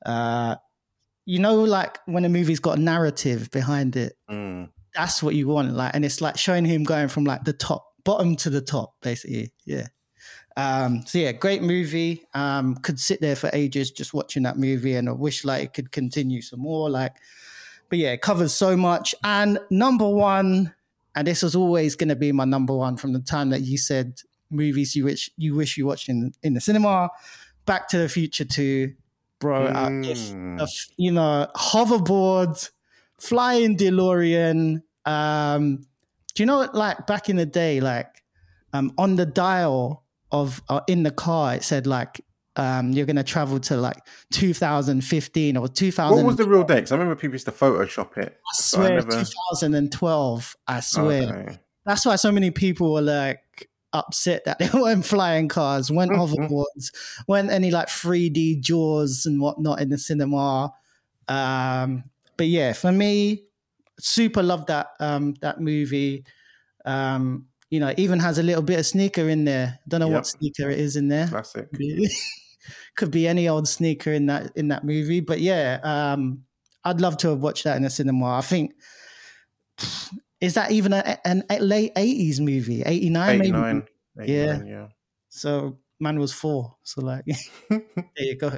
[0.06, 0.58] uh,
[1.26, 4.14] you know, like when a movie's got a narrative behind it.
[4.30, 4.70] Mm.
[4.96, 7.86] that's what you want like and it's like showing him going from like the top
[8.04, 9.86] bottom to the top basically yeah
[10.58, 14.96] um so yeah great movie um could sit there for ages just watching that movie
[14.96, 17.16] and i wish like it could continue some more like
[17.90, 20.74] but yeah it covers so much and number one
[21.16, 23.78] and this was always going to be my number one from the time that you
[23.78, 27.10] said movies you wish you wish you watched in in the cinema
[27.66, 28.94] back to the future 2
[29.40, 30.60] bro uh, if Mm.
[30.60, 32.70] a f- you know, hoverboard,
[33.18, 34.84] flying DeLorean.
[35.06, 35.88] Um,
[36.34, 38.24] do you know, like back in the day, like
[38.74, 42.22] um, on the dial of uh, in the car, it said like
[42.56, 43.98] um, you're gonna travel to like
[44.32, 46.16] 2015 or 2000.
[46.18, 46.92] What was the real date?
[46.92, 48.38] I remember people used to Photoshop it.
[48.38, 50.56] I so I swear, never- 2012.
[50.68, 51.24] I swear.
[51.48, 51.60] Okay.
[51.86, 56.50] That's why so many people were like upset that they weren't flying cars, weren't Mhm.
[56.50, 56.92] hoverboards,
[57.28, 60.72] weren't any like 3D jaws and whatnot in the cinema.
[61.28, 62.04] Um,
[62.38, 63.44] but yeah, for me,
[64.00, 66.26] super love that um, that movie.
[66.86, 69.80] Um, you know, even has a little bit of sneaker in there.
[69.88, 70.16] Don't know Yep.
[70.16, 71.28] what sneaker it is in there.
[71.28, 71.68] Classic.
[72.96, 75.20] Could be any old sneaker in that in that movie.
[75.22, 76.44] But yeah, um,
[76.84, 78.38] I'd love to have watched that in the cinema.
[78.38, 78.74] I think
[80.42, 82.84] is that even a, an a late eighties movie?
[82.84, 83.50] Eighty nine, maybe.
[83.50, 83.84] 89.
[84.22, 84.88] 89 yeah.
[85.30, 86.76] So man was four.
[86.84, 87.26] So like,
[87.70, 87.82] there
[88.18, 88.52] you go.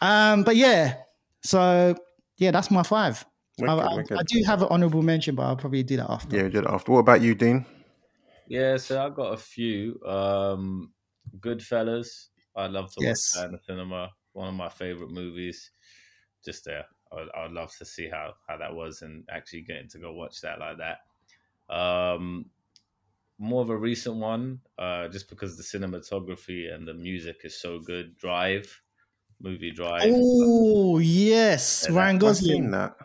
[0.00, 0.96] Um, but yeah,
[1.42, 1.94] so
[2.38, 3.24] yeah, that's my five.
[3.60, 4.18] I, Wicked, I- wicked.
[4.18, 6.36] I do have an honorable mention, but I'll probably do that after.
[6.36, 6.92] Yeah, we did after.
[6.92, 7.64] What about you, Dean?
[8.46, 10.00] Yeah, so I've got a few.
[10.04, 10.94] Um,
[11.38, 12.28] Goodfellas.
[12.56, 13.20] I'd love to Yes.
[13.20, 14.10] watch that in the cinema.
[14.32, 15.70] One of my favorite movies.
[16.44, 16.86] Just there.
[17.10, 19.98] I would, I would love to see how, how that was and actually getting to
[19.98, 21.74] go watch that like that.
[21.74, 22.50] Um,
[23.38, 27.80] more of a recent one, uh, just because the cinematography and the music is so
[27.80, 28.16] good.
[28.16, 28.82] Drive,
[29.40, 30.16] movie Drive.
[30.18, 32.72] Oh yes, Yeah, Ryan I've seen Gosling.
[32.72, 32.96] that.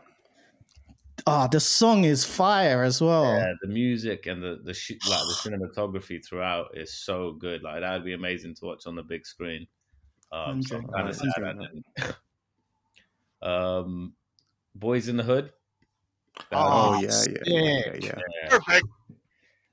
[1.29, 3.25] Oh, the song is fire as well.
[3.37, 7.63] Yeah, the music and the the sh- like the cinematography throughout is so good.
[7.63, 9.67] Like that would be amazing to watch on the big screen.
[10.31, 12.13] Um, so kind of sad
[13.43, 13.77] I.
[13.79, 14.13] Um,
[14.77, 15.51] Boyz n the Hood.
[16.49, 17.09] That Oh, would- yeah,
[17.45, 18.03] yeah, yeah, sick.
[18.03, 18.19] yeah.
[18.43, 18.87] yeah, Perfect.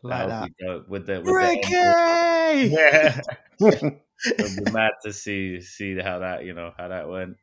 [0.02, 0.40] like that that.
[0.42, 1.70] would be dope with the with Ricky!
[1.70, 3.20] yeah.
[3.60, 3.90] yeah.
[4.38, 7.36] It'd be mad to see see how that you know how that went.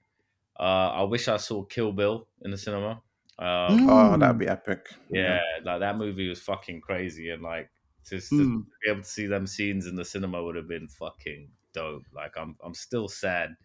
[0.59, 3.01] Uh, I wish I saw Kill Bill in the cinema.
[3.41, 4.19] Um, oh, Mm.
[4.19, 4.87] that'd be epic.
[5.09, 7.71] yeah, like that movie was fucking crazy, and like
[8.07, 8.65] just to Mm.
[8.83, 12.05] be able to see them scenes in the cinema would have been fucking dope.
[12.13, 13.55] Like I'm I'm still sad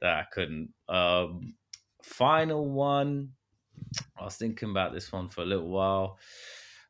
[0.00, 0.74] that I couldn't.
[0.88, 1.56] Um,
[2.02, 3.34] final one.
[4.18, 6.18] I was thinking about this one for a little while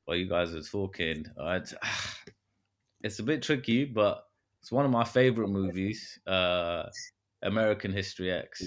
[0.05, 1.27] while you guys were talking.
[1.39, 1.75] Uh, it's,
[3.03, 4.27] it's a bit tricky, but
[4.61, 6.19] it's one of my favorite movies.
[6.27, 6.91] Uh,
[7.43, 8.63] American History X.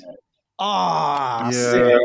[0.60, 1.52] Ah, Yeah.
[1.52, 2.02] sick.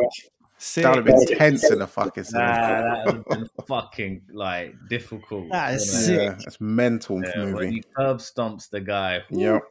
[0.59, 0.83] Sick.
[0.83, 2.83] That would have been tense in the fucking Nah, cinema.
[2.83, 5.51] that would have been fucking like difficult.
[5.53, 6.19] That is sick.
[6.19, 7.71] Yeah, it's mental Yeah, when movie.
[7.71, 9.23] he curb stomps the guy.
[9.31, 9.63] Yep.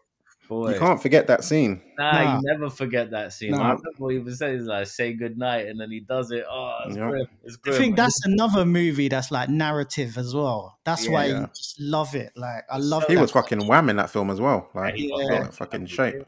[0.48, 0.72] Boy.
[0.76, 1.82] You can't forget that scene.
[2.00, 2.36] Nah, Nah.
[2.38, 3.52] you never forget that scene.
[3.52, 3.58] Nah.
[3.58, 6.46] I remember what he was saying, like, say goodnight, and then he does it.
[6.50, 7.10] Oh, it's Yeah.
[7.10, 7.28] grim.
[7.44, 10.80] It's I think that's another movie that's like narrative as well.
[10.86, 11.42] That's why Yeah.
[11.42, 12.32] you just love it.
[12.38, 13.22] Like I love He that.
[13.22, 14.70] was fucking wham in that film as well.
[14.74, 15.50] Like, he he Yeah.
[15.50, 16.26] fucking shape.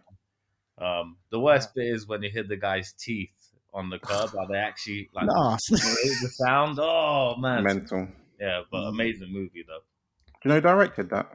[0.78, 3.32] Um, the worst bit is when you hit the guy's teeth
[3.74, 4.34] on the curb.
[4.34, 5.58] Like they actually like Nah.
[5.70, 6.80] the sound.
[6.82, 8.08] Oh man, Mental.
[8.40, 9.80] yeah, but amazing movie though.
[10.26, 11.30] Do you know who directed that?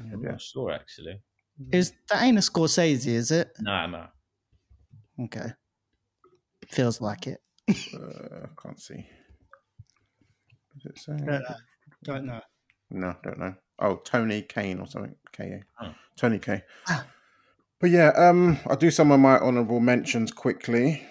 [0.00, 0.30] I'm Yeah.
[0.32, 1.20] not sure actually.
[1.70, 3.52] Is that ain't a Scorsese, is it?
[3.60, 4.06] Nah, nah.
[5.20, 5.52] Okay.
[6.68, 7.40] Feels like it.
[7.94, 9.06] Uh, can't see.
[10.82, 11.12] Does it say?
[11.16, 11.54] Don't know.
[12.02, 12.40] Don't know.
[12.90, 13.54] No, don't know.
[13.78, 15.14] Oh, Tony Kane or something.
[15.32, 15.44] K
[15.80, 15.84] A.
[15.84, 15.94] Oh.
[16.16, 16.62] Tony Kaye.
[16.88, 17.06] Ah.
[17.80, 21.06] But yeah, um, I'll do some of my honourable mentions quickly.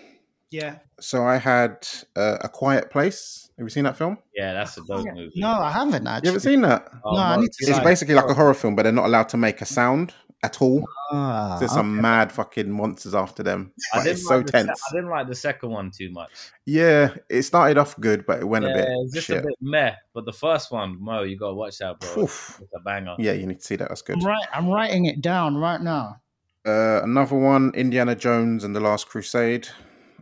[0.51, 0.79] Yeah.
[0.99, 3.49] So I had uh, A Quiet Place.
[3.57, 4.17] Have you seen that film?
[4.35, 5.31] Yeah, that's a dope movie.
[5.37, 6.27] No, I haven't You actually.
[6.27, 6.89] haven't seen that?
[7.03, 7.83] Oh, No, I need to It's it.
[7.83, 10.83] basically like a horror film, but they're not allowed to make a sound at all.
[11.11, 13.71] Ah, There's some mad fucking monsters after them.
[13.93, 14.81] I But didn't it's so like the tense.
[14.91, 16.31] I didn't like the second one too much.
[16.65, 19.37] Yeah, it started off good, but it went yeah, a bit Yeah, it's just shit.
[19.39, 19.93] a bit meh.
[20.13, 22.23] But the first one, Mo, you gotta watch that, bro.
[22.23, 22.59] Oof.
[22.61, 23.15] It's a banger.
[23.19, 23.89] Yeah, you need to see that.
[23.89, 24.17] That's good.
[24.17, 24.47] I'm right.
[24.51, 26.17] I'm writing it down right now.
[26.65, 29.67] Uh, another one, Indiana Jones and the Last Crusade.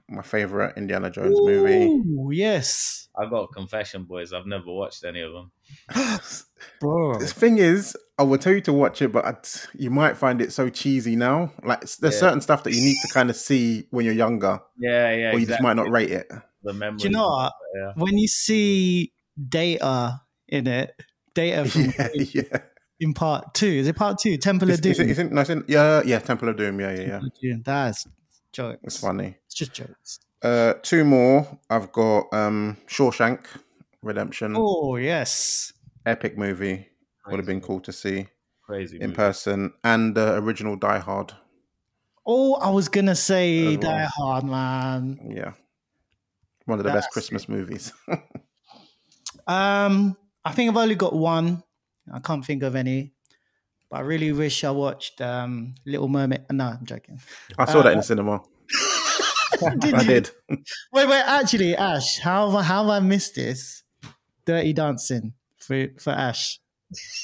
[0.10, 2.36] My favorite Indiana Jones movie.
[2.36, 4.34] Yes, I got confession, boys.
[4.34, 5.52] I've never watched any of them.
[6.80, 7.20] bro.
[7.20, 10.42] The thing is, I will tell you to watch it, but I'd- you might find
[10.42, 11.52] it so cheesy now.
[11.64, 12.20] Like there's Yeah.
[12.20, 15.32] certain stuff that you need to kind of see when you're younger, Yeah, yeah.
[15.34, 16.28] or you just might not rate it.
[16.64, 16.98] The memory.
[17.00, 17.54] Do you know what?
[17.76, 17.92] Yeah.
[17.96, 19.14] When you see
[19.48, 20.92] data in it,
[21.36, 22.58] data from yeah, yeah.
[23.00, 23.68] in part two.
[23.68, 24.38] Is it part two?
[24.38, 25.08] Temple Is, of is Doom.
[25.08, 26.80] it, is it, no, it's in, yeah, yeah, Temple of Doom.
[26.80, 27.22] Yeah, yeah, yeah.
[27.42, 27.62] Doom.
[27.64, 28.06] That's
[28.52, 28.80] jokes.
[28.84, 29.36] It's funny.
[29.46, 30.20] It's just jokes.
[30.42, 31.48] Uh, two more.
[31.70, 33.46] I've got um, Shawshank
[34.02, 34.54] Redemption.
[34.58, 35.74] Oh yes.
[36.06, 36.88] Epic movie.
[37.28, 38.28] Would have been cool to see
[38.64, 38.98] Crazy.
[38.98, 39.16] in movie.
[39.16, 39.74] person.
[39.84, 41.34] And the original Die Hard.
[42.26, 43.78] Oh, I was gonna say well.
[43.78, 45.32] Die Hard, man.
[45.36, 45.54] Yeah.
[46.66, 47.92] One of the best That's Christmas movies.
[49.48, 51.64] Um, I think I've only got one.
[52.14, 53.14] I can't think of any.
[53.90, 56.46] But I really wish I watched um Little Mermaid.
[56.52, 57.20] No, I'm joking.
[57.58, 58.42] I saw that in Uh, the cinema.
[59.80, 60.08] Did I you?
[60.08, 60.30] did.
[60.94, 61.24] Wait, wait.
[61.26, 63.84] Actually, Ash, how have I, how have I missed this?
[64.46, 66.60] Dirty Dancing for for Ash.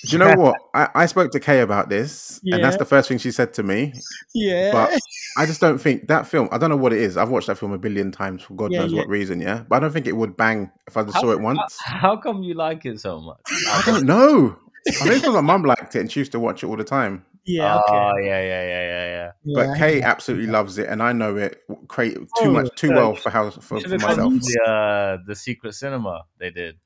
[0.04, 0.56] Do you know what?
[0.74, 3.64] I, I spoke to Kay about this, and that's the first thing she said to
[3.64, 3.94] me.
[4.34, 4.72] Yeah.
[4.74, 5.00] But
[5.38, 6.50] I just don't think that film.
[6.52, 7.16] I don't know what it is.
[7.16, 9.00] I've watched that film a billion times for God Yeah, knows yeah.
[9.00, 9.40] what reason.
[9.40, 11.60] Yeah, but I don't think it would bang if I just How- saw it once.
[11.84, 13.40] How come you like it so much?
[13.70, 14.58] I don't know.
[14.88, 16.84] I think because my mum liked it and she used to watch it all the
[16.84, 17.26] time.
[17.46, 17.76] yeah.
[17.78, 17.84] Okay.
[17.98, 19.32] Oh, yeah, yeah, yeah, yeah, yeah.
[19.56, 19.78] But yeah.
[19.78, 22.96] Kay absolutely loves it, and I know it cra- too Oh, much, too yeah.
[22.96, 24.34] well for how for, for myself.
[24.34, 26.78] the, uh, the secret cinema they did.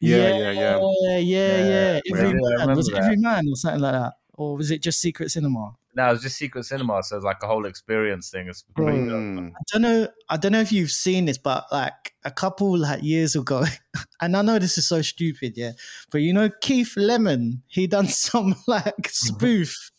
[0.00, 0.80] Yeah, yeah, yeah, yeah.
[1.00, 1.94] yeah, yeah, yeah.
[1.94, 2.28] Yeah, Every
[2.60, 5.30] I man was it every man or something like that, or was it just Secret
[5.30, 5.76] Cinema?
[5.96, 8.48] No, it was just secret cinema, so it's like a whole experience thing.
[8.48, 9.12] It's pretty dope.
[9.12, 9.50] Mm.
[9.50, 10.08] I don't know.
[10.28, 13.64] I don't know if you've seen this, but like a couple like years ago,
[14.20, 15.72] and I know this is so stupid, yeah.
[16.10, 19.92] But you know, Keith Lemon, he done some like spoof.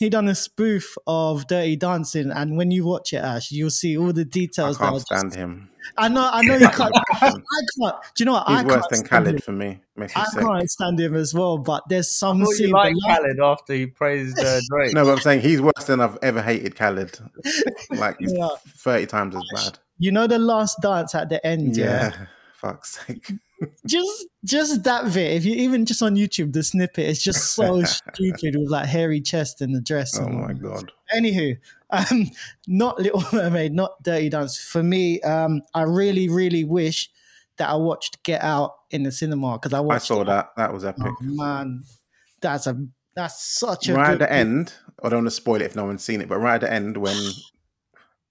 [0.00, 3.98] He done a spoof of Dirty Dancing, and when you watch it, Ash, you'll see
[3.98, 4.78] all the details.
[4.78, 5.68] I can't are just- stand him.
[5.98, 6.28] I know.
[6.32, 6.94] I know you can't.
[6.96, 7.42] I can't.
[7.82, 8.48] Do you know what?
[8.48, 9.40] He's I worse can't than Khaled him.
[9.40, 9.80] for me.
[9.96, 10.40] Makes I sick.
[10.40, 11.58] can't stand him as well.
[11.58, 12.68] But there's some I scene.
[12.68, 14.94] you like the last- Khaled after he praised uh, Drake.
[14.94, 17.18] No, but I'm saying he's worse than I've ever hated Khaled.
[17.90, 18.48] Like he's Yeah.
[18.78, 19.78] thirty times as bad.
[19.98, 22.10] you know the last dance at the end, yeah.
[22.10, 23.32] Yeah, Fuck's sake.
[23.86, 25.32] Just just that bit.
[25.32, 29.20] If you even just on YouTube, the snippet is just so stupid with like hairy
[29.20, 30.18] chest and the dress.
[30.18, 30.90] Oh my god.
[31.14, 31.56] Anywho,
[31.90, 32.30] um,
[32.66, 34.58] not Little Mermaid, not Dirty Dance.
[34.58, 37.10] For me, um, I really, really wish
[37.56, 40.06] that I watched Get Out in the cinema because I I watched.
[40.06, 40.50] saw that.
[40.56, 41.04] That was epic.
[41.06, 41.82] Oh, man,
[42.40, 45.62] that's a that's such a right at the end, I don't want to spoil it
[45.62, 47.16] if no one's seen it, but right at the end when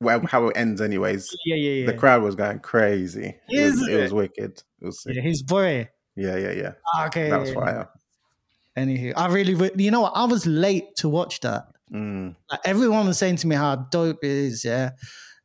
[0.01, 1.85] well, how it ends anyways, Yeah, yeah, yeah.
[1.87, 3.35] the crowd was going crazy.
[3.49, 4.63] It was, Isn't it was wicked.
[4.81, 5.89] It was yeah, his boy.
[6.15, 7.05] Yeah, yeah, yeah.
[7.07, 7.89] Okay, That was fire.
[8.77, 10.13] Anywho, I really, re- you know what?
[10.15, 11.67] I was late to watch that.
[11.91, 12.35] Mm.
[12.49, 14.91] Like everyone was saying to me how dope it is, yeah.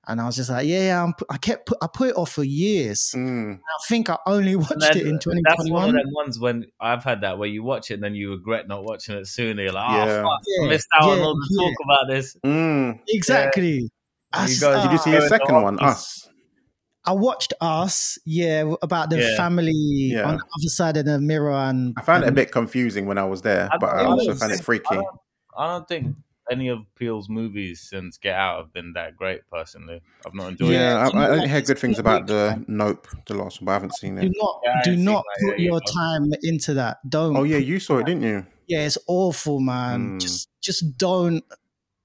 [0.07, 1.03] And I was just like, yeah, yeah.
[1.03, 3.13] I'm, I kept, put, I put it off for years.
[3.17, 3.57] Mm.
[3.57, 5.93] I think I only watched then it in That's one of 2021.
[5.95, 8.85] them ones when I've had that where you watch it and then you regret not
[8.85, 9.63] watching it sooner.
[9.63, 10.23] You're like, oh, Yeah.
[10.23, 11.67] fuck, Yeah, I missed out on all the yeah.
[11.69, 12.37] talk about this.
[12.45, 13.01] Mm.
[13.09, 13.91] Exactly.
[14.33, 15.79] I, You s- guys- Did you uh, see a Uh, second one?
[15.81, 16.29] Us.
[17.07, 19.37] I watched Us, yeah, about the Yeah.
[19.37, 20.23] family Yeah.
[20.29, 23.19] on the other side of the mirror, and I found it a bit confusing when
[23.19, 24.35] I was there, I but I also know.
[24.35, 24.95] found it I freaky.
[24.95, 25.07] don't,
[25.57, 26.17] I don't think
[26.51, 29.41] any of Peele's movies since Get Out have been that great.
[29.51, 30.73] Personally, I've not enjoyed.
[30.73, 32.65] Yeah, you know I, I only heard good things about the man.
[32.69, 34.23] Nope, the last one, but I haven't seen it.
[34.23, 35.93] Do not, Yeah, do haven't not that put yet your either.
[35.93, 36.99] time into that.
[37.09, 37.37] Don't.
[37.37, 38.47] Oh yeah, you saw it, didn't you?
[38.67, 40.13] Yeah, it's awful, man.
[40.17, 40.21] Mm.
[40.23, 41.45] Just, just don't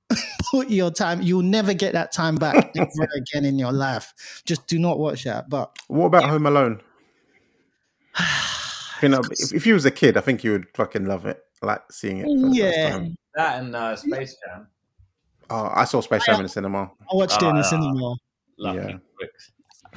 [0.52, 1.22] put your time.
[1.22, 4.41] You'll never get that time back ever again in your life.
[4.45, 5.50] Just do not watch that.
[5.50, 6.82] But What about Home Alone?
[9.02, 11.39] You know, if, if you was a kid, I think you would fucking love it,
[11.62, 12.24] like seeing it.
[12.26, 12.72] For the Yeah.
[12.72, 13.15] First time.
[13.36, 14.67] That and uh, Space Jam.
[15.52, 16.91] Oh, I saw Space Jam in the cinema.
[17.02, 17.63] I watched it in the Ah.
[17.63, 18.15] cinema.
[18.58, 18.98] Lucky Yeah.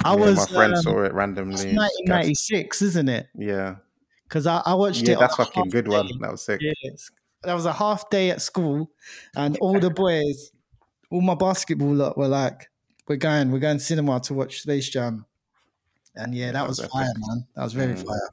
[0.05, 0.37] I yeah, was.
[0.37, 1.55] my friend um, saw it it's randomly.
[1.75, 3.27] 1996, isn't it?
[3.35, 3.77] Yeah,
[4.25, 5.19] Because I, I watched yeah, it.
[5.19, 5.91] that's a fucking good day.
[5.91, 6.09] one.
[6.21, 6.61] That was sick.
[6.63, 7.11] Yes.
[7.45, 8.91] That was a half day at school,
[9.37, 10.53] and all the boys,
[11.11, 12.71] all my basketball lot were like,
[13.09, 15.27] "We're going, we're going to cinema to watch Space Jam,"
[16.15, 17.47] and yeah, that That was was fire, man.
[17.57, 18.07] That was very Mm.
[18.07, 18.31] fire.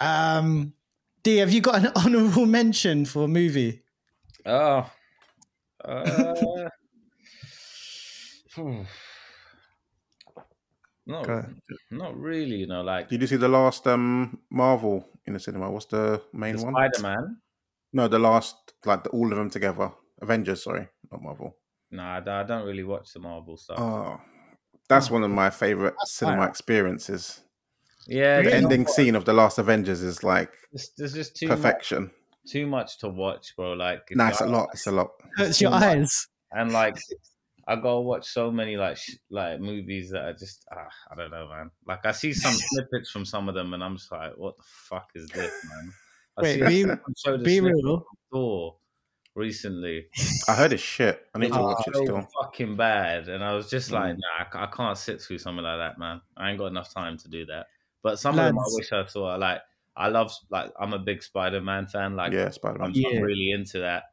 [0.00, 0.74] Um,
[1.22, 3.82] D, have you got an honorable mention for a movie?
[4.46, 4.90] Oh.
[5.84, 6.68] Uh,
[8.54, 8.82] hmm.
[11.06, 11.44] not, Go.
[11.90, 15.70] not really, you know, like Did you see the last um Marvel in the cinema?
[15.70, 16.72] What's the main one?
[16.74, 17.40] Spider Man.
[17.92, 19.90] No, the last, like the, all of them together.
[20.20, 21.56] Avengers, sorry, not Marvel.
[21.90, 23.78] Nah, I don't- really watch the Marvel stuff.
[23.80, 24.20] Oh,
[24.88, 26.48] that's one of my favorite That's cinema fire.
[26.48, 27.40] experiences.
[28.06, 31.56] yeah, The ending scene of the last Avengers is like there's- there's just too much,
[31.58, 32.10] perfection.
[32.46, 33.72] too much to watch, bro.
[33.74, 34.68] Like, Nah, it's a I- lot.
[34.72, 35.10] It's a lot.
[35.36, 35.82] Hurts your much.
[35.82, 36.26] eyes.
[36.52, 36.96] and like
[37.66, 41.30] I gotta watch so many like sh- like movies that are just ah, I don't
[41.30, 41.70] know, man.
[41.86, 44.64] Like I see some snippets from some of them, and I'm just like, what the
[44.66, 45.92] fuck is this, man?
[46.38, 47.94] I Wait, see be- someone showed Be real.
[47.94, 48.76] of Thor
[49.34, 50.06] recently.
[50.48, 51.26] I heard it's shit.
[51.34, 52.28] I need to watch was it still.
[52.42, 54.18] fucking bad, and I was just like, Mm.
[54.52, 56.20] nah, I can't sit through something like that, man.
[56.36, 57.66] I ain't got enough time to do that.
[58.02, 59.34] But some of them I wish I saw.
[59.36, 59.60] Like
[59.96, 62.14] I love, like I'm a big Spider-Man fan.
[62.16, 63.00] Like Yeah, Spider I'm, Man.
[63.00, 63.18] Yeah.
[63.18, 64.04] I'm really into that.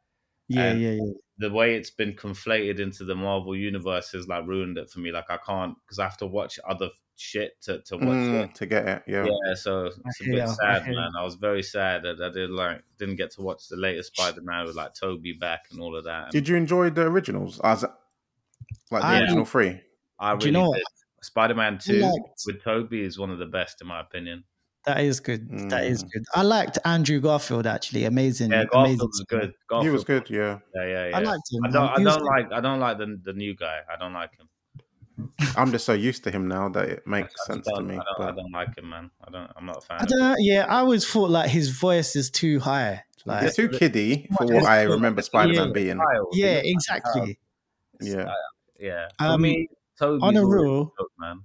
[0.48, 1.12] Yeah, And- yeah, yeah.
[1.38, 5.12] the way it's been conflated into the Marvel universe has like ruined it for me.
[5.12, 8.50] Like I can't because I have to watch other shit to, to watch it.
[8.50, 9.24] Mm, to get it, yeah.
[9.24, 11.10] Yeah, so it's a bit ya, I sad, hear man.
[11.18, 14.42] I was very sad that I didn't like didn't get to watch the latest Spider
[14.42, 16.30] Man with like Tobey back and all of that.
[16.30, 17.60] Did you enjoy the originals?
[17.64, 17.82] As
[18.90, 19.80] like the I- original three?
[20.18, 20.82] I really Do you know did.
[21.22, 24.44] Spider Man Two liked- with Tobey is one of the best in my opinion.
[24.86, 25.48] That is good.
[25.70, 26.10] That is Mm.
[26.12, 26.24] good.
[26.36, 28.04] I liked Andrew Garfield actually.
[28.04, 28.52] Amazing.
[28.52, 28.98] Yeah, amazing.
[28.98, 29.54] Garfield was good.
[29.68, 30.58] Garfield, He was good, yeah.
[30.76, 31.16] Yeah, yeah, yeah.
[31.16, 31.64] I liked him.
[31.64, 31.88] I don't.
[31.90, 32.52] I don't like.
[32.52, 33.80] I don't like the the new guy.
[33.92, 34.48] I don't like him.
[35.56, 37.94] I'm just so used to him now that it I makes sense to me.
[37.96, 39.10] I don't, I don't like him, man.
[39.26, 39.50] I don't.
[39.56, 39.98] I'm not a fan.
[40.00, 40.36] I don't him.
[40.40, 43.02] Yeah, I always thought like his voice is too high.
[43.24, 45.72] Like, it's too kiddie for what I remember Spider Man Yeah.
[45.72, 45.96] being.
[45.96, 47.28] Child, yeah, looks like a child.
[47.28, 47.38] exactly.
[48.00, 48.32] Yeah.
[48.78, 49.08] Yeah.
[49.18, 51.40] For Um, me, Tobey's on a rule, real- man.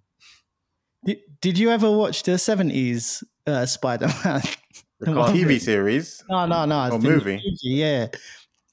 [1.03, 4.41] Did, did you ever watch the seventies uh, Spider Man?
[4.99, 6.23] The TV series.
[6.29, 6.85] no, no, no.
[6.85, 7.41] it's Or the movie?
[7.63, 8.09] Yeah,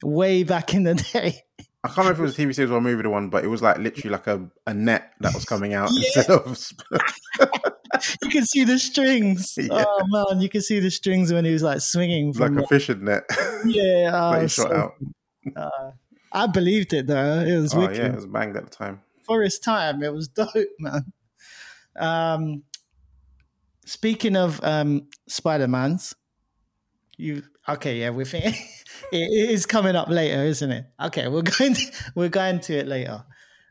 [0.03, 1.41] way back in the day.
[1.85, 3.45] I can't remember if it was a TV series or a movie, the one, but
[3.45, 6.03] it was like literally like a, a net that was coming out Yeah.
[6.07, 6.59] instead of.
[8.23, 9.55] You can see the strings.
[9.59, 9.85] Yeah.
[9.89, 12.69] Oh man, you can see the strings when he was like swinging From, like a
[12.69, 13.25] fishing net.
[13.65, 14.93] yeah, oh, he so shot out.
[15.57, 15.91] Uh,
[16.31, 17.41] I believed it though.
[17.41, 17.97] It was Oh, wicked.
[17.97, 19.01] yeah, it was banged at the time.
[19.25, 21.13] For his time, it was dope, man.
[21.97, 22.63] Um,
[23.87, 26.15] speaking of um, Spider Mans,
[27.17, 28.01] you okay?
[28.01, 28.55] Yeah, we're thinking
[29.13, 30.87] it, it is coming up later, isn't it?
[31.01, 33.25] Okay, we're going to, we're going to it later.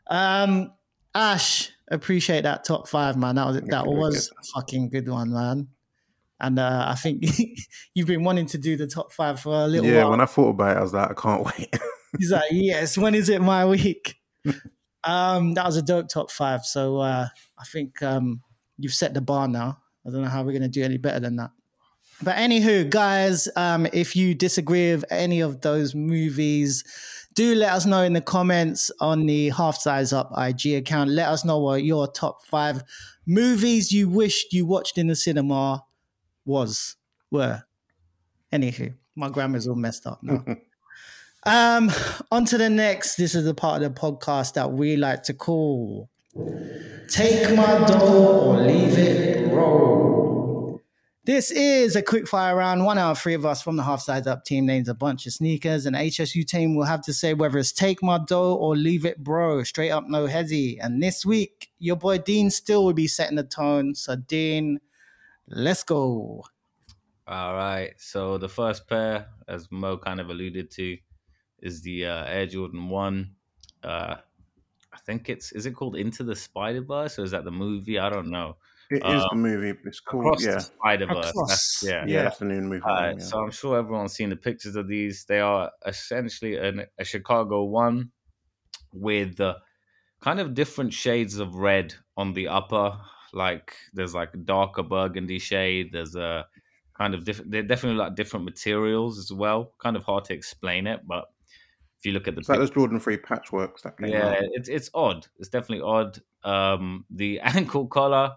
[0.08, 0.72] Um,
[1.14, 3.36] Ash, appreciate that top five, man.
[3.36, 5.68] That was that was a fucking good one, man.
[6.40, 7.24] And uh, I think
[7.94, 10.10] you've been wanting to do the top five for a little Yeah, while.
[10.10, 11.76] when I thought about it, I was like, I can't wait.
[12.18, 14.16] He's like, yes, when is it my week?
[15.04, 16.64] um, that was a dope top five.
[16.64, 17.26] So uh,
[17.58, 18.40] I think um,
[18.78, 19.78] you've set the bar now.
[20.06, 21.50] I don't know how we're gonna do any better than that.
[22.22, 26.84] But anywho, guys, um, if you disagree with any of those movies,
[27.34, 31.10] do let us know in the comments on the Half Size Up IG account.
[31.10, 32.82] Let us know what your top five
[33.26, 35.84] movies you wished you watched in the cinema
[36.44, 36.96] was
[37.30, 37.62] were.
[38.52, 40.42] Anywho, my grammar's all messed up now.
[41.44, 41.92] um,
[42.32, 43.14] on to the next.
[43.14, 46.10] This is the part of the podcast that we like to call
[47.08, 50.07] Take My Dough or Leave It Bro.
[51.28, 52.86] This is a quick fire round.
[52.86, 55.26] One out of three of us from the half size up team names a bunch
[55.26, 58.74] of sneakers, and HSU team will have to say whether it's take my dough or
[58.74, 59.62] leave it, bro.
[59.62, 60.78] Straight up, no hezzy.
[60.80, 63.94] And this week, your boy Dean still will be setting the tone.
[63.94, 64.80] So, Dean,
[65.46, 66.44] let's go.
[67.26, 67.92] All right.
[67.98, 70.96] So the first pair, as Mo kind of alluded to,
[71.60, 73.32] is the uh, Air Jordan One.
[73.84, 74.16] Uh,
[74.94, 77.98] I think it's is it called Into the Spider Verse or is that the movie?
[77.98, 78.56] I don't know.
[78.90, 79.78] It is the Um, movie.
[79.84, 81.28] It's called Across yeah, the Spider Verse.
[81.30, 81.82] Across.
[81.84, 82.04] Yeah.
[82.06, 82.82] yeah, That's the new movie.
[82.84, 83.24] Uh, name, yeah.
[83.24, 85.24] So I'm sure everyone's seen the pictures of these.
[85.28, 88.10] They are essentially an, a Chicago one
[88.92, 89.54] with uh,
[90.22, 92.98] kind of different shades of red on the upper.
[93.34, 95.90] Like there's like a darker burgundy shade.
[95.92, 96.46] There's a
[96.96, 97.50] kind of different.
[97.50, 99.74] They're definitely like different materials as well.
[99.82, 101.26] Kind of hard to explain it, but
[101.98, 104.28] if you look at the It's like pic- those Jordan Free patchworks that came yeah,
[104.30, 104.36] out.
[104.52, 105.26] it's it's odd.
[105.38, 106.18] It's definitely odd.
[106.42, 108.32] Um, the ankle collar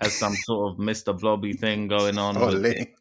[0.00, 1.18] has some sort of Mr.
[1.18, 2.36] Blobby thing going on.
[2.36, 2.94] Oh, with Lee.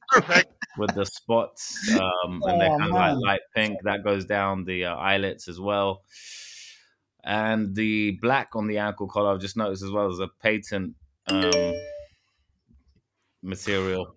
[0.78, 3.80] with the spots, um, and they're Oh, kind of like light pink.
[3.84, 6.04] That goes down the uh, eyelets as well,
[7.24, 9.34] and the black on the ankle collar.
[9.34, 10.96] I've just noticed as well as a patent
[11.28, 11.74] um,
[13.42, 14.16] material.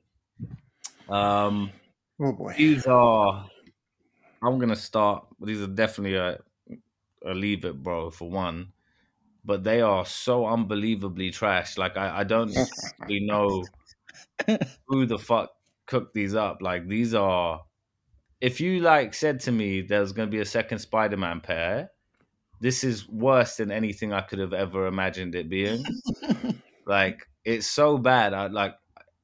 [1.09, 1.72] Um,
[2.20, 2.55] Oh boy.
[2.57, 3.49] these are.
[4.43, 5.26] I'm gonna start.
[5.41, 6.41] These are definitely a,
[7.24, 8.72] a leave it, bro, for one.
[9.45, 11.78] But they are so unbelievably trash.
[11.78, 12.55] Like I, I don't
[13.01, 13.64] really know
[14.86, 15.51] who the fuck
[15.86, 16.59] cooked these up.
[16.61, 17.61] Like these are.
[18.41, 21.91] If you like said to me there's gonna be a second Spider-Man pair,
[22.61, 25.84] this is worse than anything I could have ever imagined it being.
[26.86, 28.34] like it's so bad.
[28.34, 28.74] I like.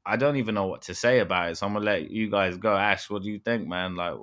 [0.09, 1.57] I don't even know what to say about it.
[1.57, 2.77] So I'm gonna let you guys go.
[2.77, 3.97] Ash, what do you think, man?
[3.97, 4.15] Like,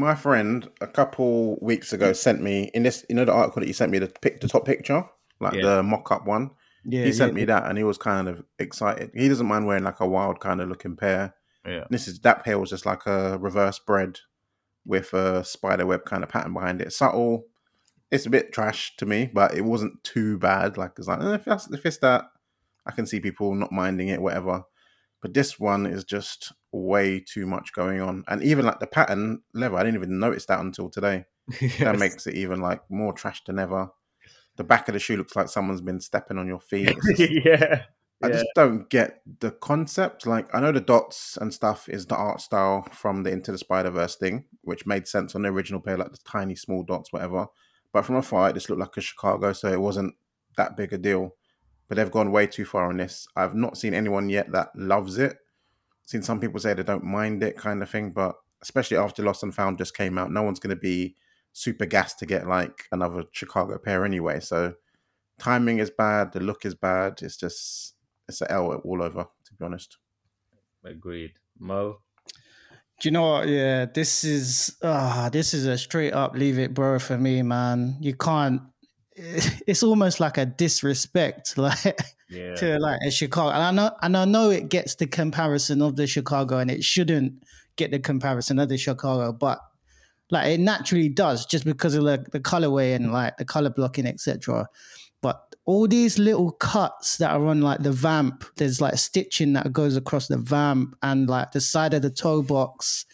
[0.00, 3.66] My friend a couple weeks ago sent me in this, you know, the article that
[3.66, 5.04] you sent me the pic, the top picture,
[5.40, 5.62] like Yeah.
[5.76, 6.50] the mock-up one.
[6.84, 9.10] Yeah, he sent me that, and he was kind of excited.
[9.14, 11.34] He doesn't mind wearing like a wild kind of looking pair.
[11.66, 14.18] yeah, This is that pair was just like a reverse bread
[14.86, 16.92] with a spider web kind of pattern behind it.
[16.94, 17.44] Subtle.
[18.10, 20.78] It's a bit trash to me, but it wasn't too bad.
[20.78, 22.24] Like it's like eh, if that's if it's that,
[22.86, 24.62] I can see people not minding it, whatever.
[25.20, 29.42] But this one is just way too much going on, and even like the pattern
[29.54, 31.24] level, I didn't even notice that until today.
[31.80, 33.88] That makes it even like more trash than ever.
[34.56, 36.96] The back of the shoe looks like someone's been stepping on your feet.
[37.16, 37.82] Just- yeah,
[38.22, 38.32] I Yeah.
[38.34, 40.26] just don't get the concept.
[40.26, 43.58] Like, I know the dots and stuff is the art style from the Into the
[43.58, 47.12] Spider Verse thing, which made sense on the original pair, like the tiny small dots,
[47.12, 47.46] whatever.
[47.92, 50.14] But from afar, it just looked like a Chicago, so it wasn't
[50.56, 51.34] that big a deal.
[51.88, 53.26] But they've gone way too far on this.
[53.34, 55.38] I've not seen anyone yet that loves it.
[56.10, 58.10] Seen some people say they don't mind it, kind of thing.
[58.10, 61.14] But especially after Lost and Found just came out, no one's going to be
[61.52, 64.40] super gassed to get like another Chicago pair anyway.
[64.40, 64.74] So
[65.38, 67.20] timing is bad, the look is bad.
[67.22, 67.94] It's just
[68.28, 69.98] it's an L all over, to be honest.
[70.84, 71.34] agreed.
[71.60, 72.00] Mo,
[72.98, 73.46] Do you know what?
[73.46, 77.98] Yeah, this is ah, this is a straight up leave it, bro, for me, man.
[78.00, 78.62] You can't.
[79.66, 81.98] It's almost like a disrespect, like
[82.28, 83.50] yeah, to like a Chicago.
[83.50, 86.82] And I know, and I know it gets the comparison of the Chicago, and it
[86.84, 87.42] shouldn't
[87.76, 89.60] get the comparison of the Chicago, but
[90.30, 94.06] like it naturally does, just because of the, the colorway and like the color blocking,
[94.06, 94.68] etc.
[95.22, 99.72] But all these little cuts that are on like the vamp, there's like stitching that
[99.72, 103.06] goes across the vamp and like the side of the toe box.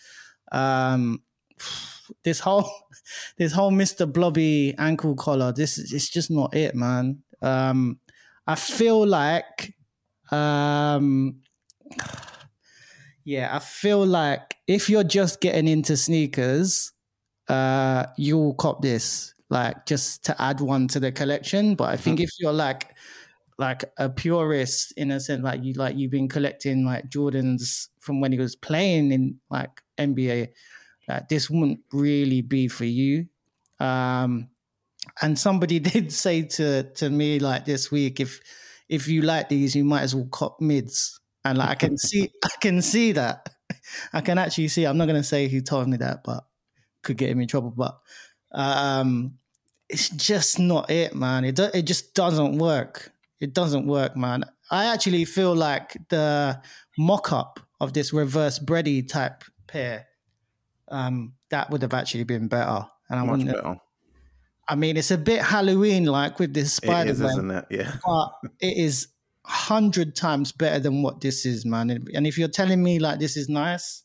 [0.53, 1.23] Um,
[2.25, 2.71] this whole
[3.39, 4.11] this whole Mr.
[4.11, 7.23] Blobby ankle collar, this is it's just not it, man.
[7.43, 7.99] Um,
[8.47, 9.75] I feel like,
[10.31, 11.41] um,
[13.25, 16.93] yeah, I feel like if you're just getting into sneakers,
[17.49, 21.75] uh, you'll cop this, like just to add one to the collection.
[21.75, 22.95] But I think if you're like,
[23.59, 28.21] like a purist in a sense, like you like you've been collecting like Jordans from
[28.21, 30.49] when he was playing in like NBA,
[31.09, 33.27] like this wouldn't really be for you.
[33.79, 34.49] Um,
[35.23, 38.41] and somebody did say to to me like this week, if
[38.89, 41.21] if you like these, you might as well cop mids.
[41.45, 43.49] And like I can see, I can see that.
[44.13, 44.85] I can actually see.
[44.85, 46.45] I'm not gonna say who told me that, but
[47.03, 47.73] could get him in trouble.
[47.77, 47.99] But
[48.53, 49.39] um,
[49.89, 51.45] it's just not it, man.
[51.45, 53.13] It do, it just doesn't work.
[53.41, 54.45] It doesn't work, man.
[54.71, 56.61] I actually feel like the
[56.99, 60.07] mock-up of this reverse bready type pair,
[60.89, 62.87] um, that would have actually been better.
[63.09, 63.57] And I Much wouldn't.
[63.57, 63.77] better.
[64.69, 67.65] I mean, it's a bit Halloween like with this It Spider is, isn't it?
[67.71, 67.93] Yeah.
[68.05, 69.09] but it is
[69.45, 71.91] hundred times better than what this is, man.
[71.91, 74.03] And- if you're telling me like this is nice,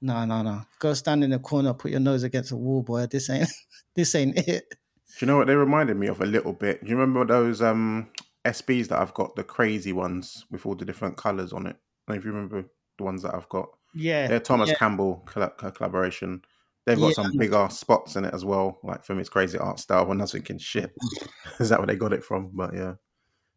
[0.00, 0.62] no, no, no.
[0.78, 3.06] Go stand in the corner, put your nose against the wall, boy.
[3.06, 3.48] This ain't
[3.94, 4.64] this ain't it.
[4.70, 4.76] Do
[5.20, 6.82] you know what they reminded me of a little bit?
[6.82, 8.08] Do you remember those um
[8.46, 11.76] SBs that I've got, the crazy ones with all the different colours on it?
[12.08, 12.64] I don't know if you remember
[12.98, 13.68] the ones that I've got.
[13.94, 14.76] Yeah, They're Thomas yeah.
[14.76, 16.42] Campbell colla- collaboration.
[16.86, 17.24] They've got Yeah.
[17.24, 20.06] some big ass spots in it as well, like from its crazy art style.
[20.06, 20.92] When I was thinking, shit,
[21.60, 22.50] is that where they got it from?
[22.54, 22.94] But yeah,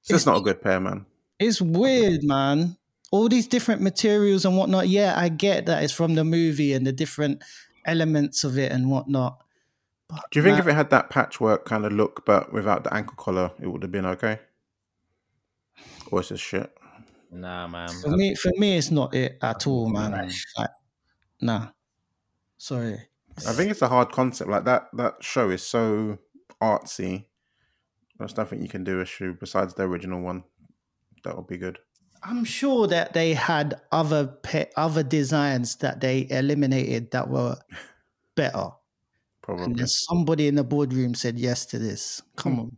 [0.01, 1.05] it's just not a good pair, man.
[1.39, 2.77] It's weird, man.
[3.11, 4.89] All these different materials and whatnot.
[4.89, 7.43] Yeah, I get that it's from the movie and the different
[7.85, 9.41] elements of it and whatnot.
[10.07, 12.83] But Do you think man, if it had that patchwork kind of look, but without
[12.83, 14.39] the ankle collar, it would have been okay?
[16.11, 16.71] Or it's just shit.
[17.31, 17.89] Nah, man.
[17.89, 20.31] for me, for me, it's not it at all, man.
[20.57, 20.69] Like,
[21.41, 21.67] nah,
[22.57, 22.99] sorry.
[23.47, 24.49] I think it's a hard concept.
[24.49, 26.17] Like that that show is so
[26.61, 27.25] artsy.
[28.17, 30.43] There's nothing you can do a shoe besides the original one.
[31.23, 31.79] That would be good.
[32.23, 37.57] I'm sure that they had other pe- other designs that they eliminated that were
[38.35, 38.69] better.
[39.41, 39.73] Probably.
[39.75, 42.23] then somebody in the boardroom said yes to this.
[42.35, 42.57] Come on.
[42.57, 42.77] Man.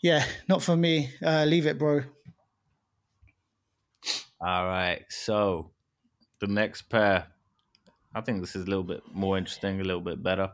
[0.00, 1.10] Yeah, not for me.
[1.24, 2.02] Uh, leave it, bro.
[4.40, 5.04] All right.
[5.08, 5.70] So
[6.40, 7.26] the next pair,
[8.14, 10.52] I think this is a little bit more interesting, a little bit better.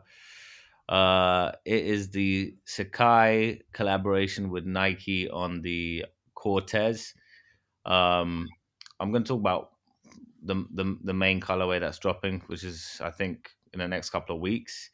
[0.87, 7.13] Uh, it is the Sacai collaboration with Nike on the Cortez.
[7.85, 8.47] Um,
[8.99, 9.71] I'm going to talk about
[10.43, 14.35] the, the the main colorway that's dropping, which is I think in the next couple
[14.35, 14.89] of weeks,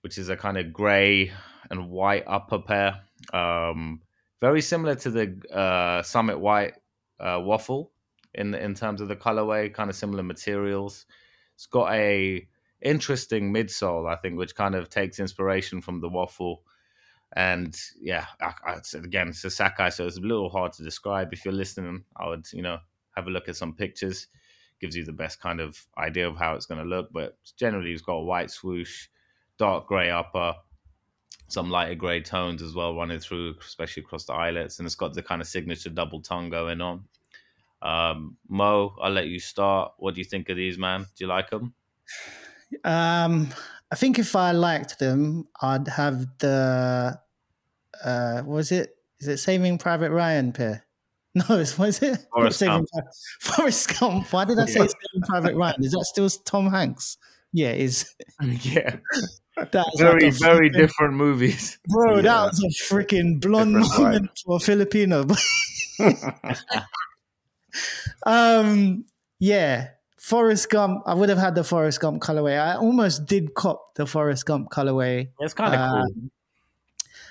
[0.00, 1.30] which is a kind of gray
[1.70, 3.00] and white upper pair.
[3.32, 4.00] Um,
[4.40, 6.74] very similar to the uh, Summit White
[7.20, 7.91] uh, waffle
[8.34, 11.06] in in terms of the colorway, kind of similar materials.
[11.54, 12.46] It's got a
[12.80, 16.64] interesting midsole, I think, which kind of takes inspiration from the waffle.
[17.34, 20.82] And yeah, I, I, it's- again, it's a Sacai, so it's a little hard to
[20.82, 21.32] describe.
[21.32, 22.78] If you're listening, I would, you know,
[23.16, 24.28] have a look at some pictures.
[24.80, 27.12] Gives you the best kind of idea of how it's going to look.
[27.12, 29.08] But generally, it's got a white swoosh,
[29.56, 30.54] dark gray upper,
[31.48, 35.14] some lighter gray tones as well running through, especially across the eyelets, and it's got
[35.14, 37.04] the kind of signature double tongue going on.
[37.82, 39.92] Um, Mo, I'll let you start.
[39.98, 41.00] What do you think of these, man?
[41.02, 41.74] Do you like them?
[42.84, 43.48] Um,
[43.90, 47.18] I think if I liked them, I'd have the
[48.04, 48.94] uh, what was it?
[49.20, 50.84] Is it Saving Private Ryan pair?
[51.34, 52.10] No, it's what is it?
[52.10, 53.02] Not Forrest Saving Pri-
[53.40, 54.30] Forrest Gump.
[54.34, 54.86] Why did I say Yeah.
[55.14, 55.82] Saving Private Ryan?
[55.82, 57.16] Is that still Tom Hanks?
[57.54, 58.96] Yeah, it is yeah,
[59.56, 61.78] that was very, like very freaking- different movies.
[61.88, 62.22] Bro, Yeah.
[62.22, 64.02] that was a freaking blonde Different vibe.
[64.12, 65.24] moment for a Filipino.
[68.26, 69.04] Um,
[69.38, 71.02] yeah, Forrest Gump.
[71.06, 72.58] I would have had the Forrest Gump colorway.
[72.58, 75.28] I almost did cop the Forrest Gump colorway.
[75.40, 76.30] It's kind of Uh, cool.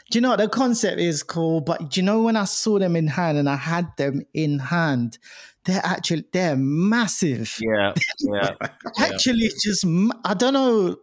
[0.10, 0.40] Do you know what?
[0.40, 1.62] the concept is cool?
[1.62, 4.60] But do you know when I saw them in hand and I had them in
[4.60, 5.18] hand,
[5.64, 7.58] they're actually they're massive.
[7.62, 8.52] Yeah, yeah.
[8.60, 8.68] Yeah.
[9.00, 9.86] Actually, just
[10.26, 10.98] I don't know,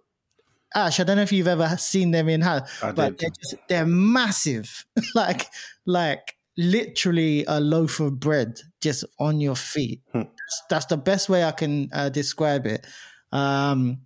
[0.75, 1.01] Ash.
[1.01, 3.19] I don't know if you've ever seen them in hand, I but did.
[3.21, 4.85] they're just they're massive,
[5.15, 5.47] like
[5.87, 10.03] like literally a loaf of bread just on your feet.
[10.13, 10.23] Hmm.
[10.23, 12.87] That's, that's the best way I can uh, describe it.
[13.33, 14.01] Um,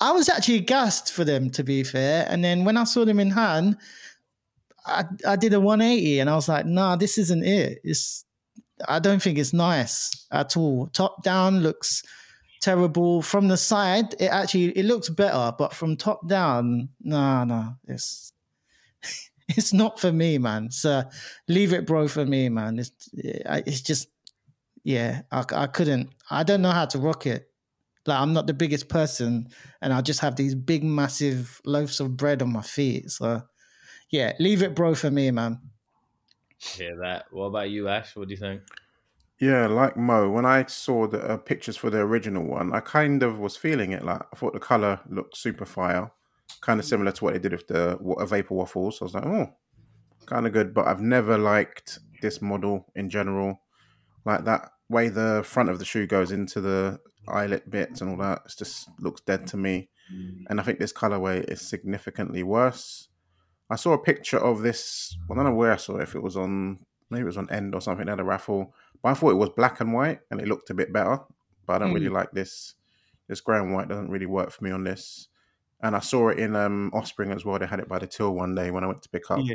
[0.00, 2.26] I was actually gassed for them, to be fair.
[2.28, 3.78] And then when I saw them in hand,
[4.86, 7.78] I, I did a 180 and I was like, nah, this isn't it.
[7.82, 8.24] It's
[8.86, 10.86] I don't think it's nice at all.
[10.88, 12.02] Top down looks
[12.60, 13.22] terrible.
[13.22, 18.32] From the side, it actually it looks better, but from top down, no, no, it's
[19.56, 20.70] it's not for me, man.
[20.70, 21.02] So
[21.48, 22.78] leave it, bro, for me, man.
[22.78, 24.08] It's it's just
[24.84, 26.10] yeah, I, I couldn't.
[26.30, 27.50] I don't know how to rock it.
[28.06, 29.48] Like I'm not the biggest person,
[29.82, 33.10] and I just have these big, massive loaves of bread on my feet.
[33.10, 33.42] So
[34.10, 35.60] yeah, leave it, bro, for me, man.
[36.58, 37.26] Hear that?
[37.30, 38.16] What about you, Ash?
[38.16, 38.62] What do you think?
[39.40, 43.22] Yeah, like Mo, when I saw the uh, pictures for the original one, I kind
[43.22, 44.04] of was feeling it.
[44.04, 46.10] Like I thought the color looked super fire,
[46.60, 49.00] kind of similar to what they did with the vapor waffles.
[49.00, 49.52] I was like, oh,
[50.26, 50.74] kind of good.
[50.74, 53.60] But I've never liked this model in general.
[54.24, 58.16] Like that way the front of the shoe goes into the eyelet bits and all
[58.18, 58.42] that.
[58.46, 59.88] It just looks dead to me.
[60.48, 63.08] And I think this colorway is significantly worse.
[63.70, 65.16] I saw a picture of this.
[65.28, 66.04] Well, I don't know where I saw it.
[66.04, 66.78] If it was on,
[67.10, 68.06] maybe it was on End or something.
[68.06, 70.70] They had a raffle, but I thought it was black and white, and it looked
[70.70, 71.20] a bit better.
[71.66, 72.14] But I don't really hmm.
[72.14, 72.74] like this.
[73.28, 75.28] This grey and white doesn't really work for me on this.
[75.80, 77.58] And I saw it in um, Offspring as well.
[77.58, 79.54] They had it by the till one day when I went to pick up, Yeah.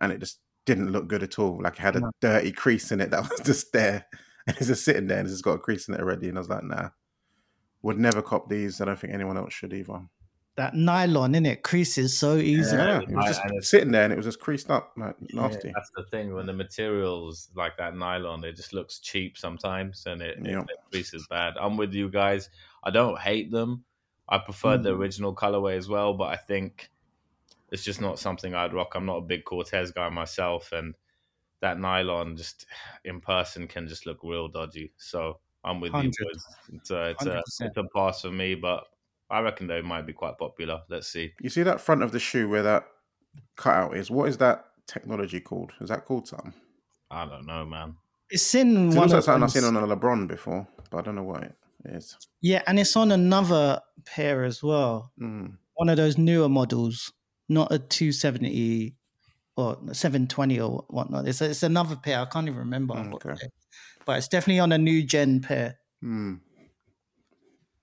[0.00, 1.60] and it just didn't look good at all.
[1.62, 2.10] Like it had a No.
[2.20, 4.06] dirty crease in it that was just there.
[4.46, 6.28] And it's just sitting there and it's just got a crease in it already.
[6.28, 6.88] And I was like, nah.
[7.82, 8.80] Would never cop these.
[8.80, 10.00] I don't think anyone else should either.
[10.56, 12.74] That nylon in it creases so easy.
[12.76, 14.92] Yeah, Yeah, it was just and it's- sitting there and it was just creased up,
[14.96, 15.70] like nasty.
[15.74, 20.22] That's the thing when the materials like that nylon, it just looks cheap sometimes, and
[20.22, 20.60] it, Yeah.
[20.60, 21.54] it, it creases bad.
[21.60, 22.50] I'm with you guys.
[22.84, 23.84] I don't hate them.
[24.28, 24.98] I prefer the Mm.
[24.98, 26.90] original colorway as well, but I think
[27.70, 28.94] it's just not something I'd rock.
[28.94, 30.94] I'm not a big Cortez guy myself, and
[31.60, 32.66] that nylon just
[33.04, 34.92] in person can just look real dodgy.
[34.98, 36.14] So I'm with 100.
[36.18, 36.26] you.
[36.26, 36.44] boys.
[36.74, 38.84] It's a, it's, a, it's a pass for me, but
[39.30, 40.82] I reckon they might be quite popular.
[40.88, 41.32] Let's see.
[41.40, 42.86] You see that front of the shoe where that
[43.56, 44.10] cutout is?
[44.10, 45.72] What is that technology called?
[45.80, 46.54] Is that called something?
[47.10, 47.96] I don't know, man.
[48.30, 51.02] It's in It one looks like something I've seen on a LeBron before, but I
[51.02, 51.56] don't know what it
[51.86, 52.16] is.
[52.40, 55.12] Yeah, and it's on another pair as well.
[55.20, 55.56] Mm.
[55.74, 57.12] One of those newer models,
[57.48, 58.94] not a 270
[59.56, 61.28] or 720 or whatnot.
[61.28, 62.20] It's, it's another pair.
[62.20, 62.94] I can't even remember.
[62.94, 63.36] Mm, what okay.
[63.40, 63.50] pair.
[64.04, 65.78] But it's definitely on a new gen pair.
[66.02, 66.40] Mm.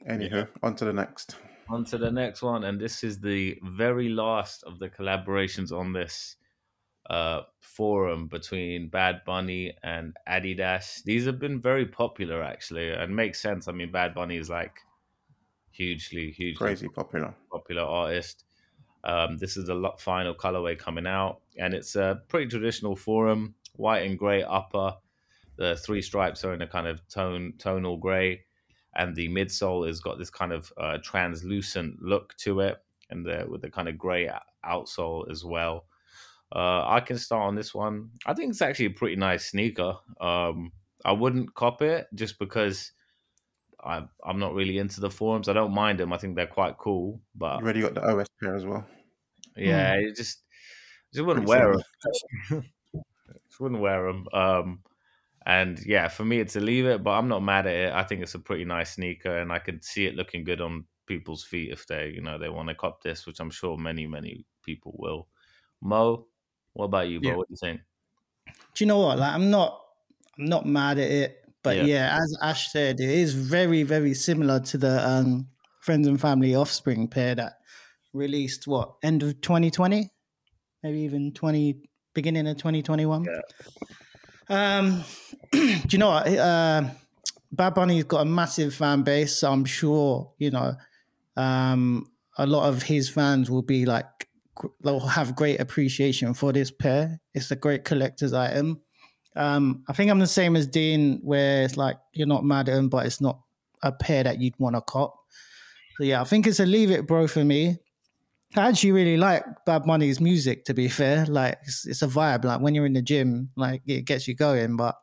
[0.09, 1.35] Anywho, on to the next.
[1.69, 5.93] On to the next one, and this is the very last of the collaborations on
[5.93, 6.35] this
[7.09, 11.03] uh, forum between Bad Bunny and Adidas.
[11.03, 13.67] These have been very popular, actually, and makes sense.
[13.67, 14.79] I mean, Bad Bunny is like
[15.71, 17.33] hugely, hugely Crazy popular.
[17.51, 18.45] popular artist.
[19.03, 24.05] Um, this is the final colorway coming out, and it's a pretty traditional forum, white
[24.05, 24.95] and gray upper.
[25.57, 28.43] The three stripes are in a kind of tone tonal gray,
[28.95, 33.47] and the midsole has got this kind of uh, translucent look to it, and the,
[33.49, 34.29] with the kind of gray
[34.63, 35.85] outsole as well.
[36.53, 38.09] Uh, I can start on this one.
[38.25, 39.93] I think it's actually a pretty nice sneaker.
[40.19, 40.71] Um,
[41.05, 42.91] I wouldn't cop it just because
[43.83, 45.47] I'm I'm not really into the forums.
[45.49, 46.11] I don't mind them.
[46.13, 48.85] I think they're quite cool, but You already got the OS pair as well.
[49.55, 50.43] yeah, it just
[51.13, 51.83] just wouldn't Pretty wear similar.
[52.49, 52.65] them.
[53.47, 54.27] just wouldn't wear them.
[54.33, 54.79] Um,
[55.45, 57.93] and yeah, for me, it's a leave it, but I'm not mad at it.
[57.93, 60.85] I think it's a pretty nice sneaker, and I can see it looking good on
[61.07, 64.05] people's feet if they, you know, they want to cop this, which I'm sure many,
[64.05, 65.27] many people will.
[65.81, 66.27] Mo,
[66.73, 67.31] what about you, bro?
[67.31, 67.37] Yeah.
[67.37, 67.81] What do you think?
[68.73, 69.19] Do you know what?
[69.19, 69.81] Like, I'm not,
[70.37, 71.37] I'm not mad at it.
[71.63, 71.83] But Yeah.
[71.83, 75.49] yeah, as Ash said, it is very, very similar to the um,
[75.81, 77.59] Friends and Family Offspring pair that
[78.13, 80.09] released what end of 2020,
[80.83, 81.83] maybe even 20
[82.15, 83.25] beginning of 2021.
[83.25, 83.41] Yeah.
[84.49, 85.03] Um,
[85.51, 86.27] do you know what?
[86.27, 86.89] Uh,
[87.51, 90.75] Bad Bunny's got a massive fan base, so I'm sure you know
[91.37, 94.29] um, a lot of his fans will be like
[94.83, 97.19] they'll have great appreciation for this pair.
[97.33, 98.81] It's a great collector's item.
[99.35, 102.77] Um, I think I'm the same as Dean, where it's like you're not mad at
[102.77, 103.39] him, but it's not
[103.81, 105.15] a pair that you'd want to cop.
[105.97, 107.77] So yeah, I think it's a leave it, bro, for me.
[108.55, 110.65] I actually really like Bad Bunny's music.
[110.65, 112.43] To be fair, like it's, it's a vibe.
[112.43, 114.75] Like when you're in the gym, like it gets you going.
[114.75, 114.97] But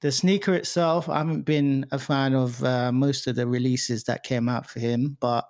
[0.00, 4.22] the sneaker itself, I haven't been a fan of uh, most of the releases that
[4.22, 5.46] came out for him, but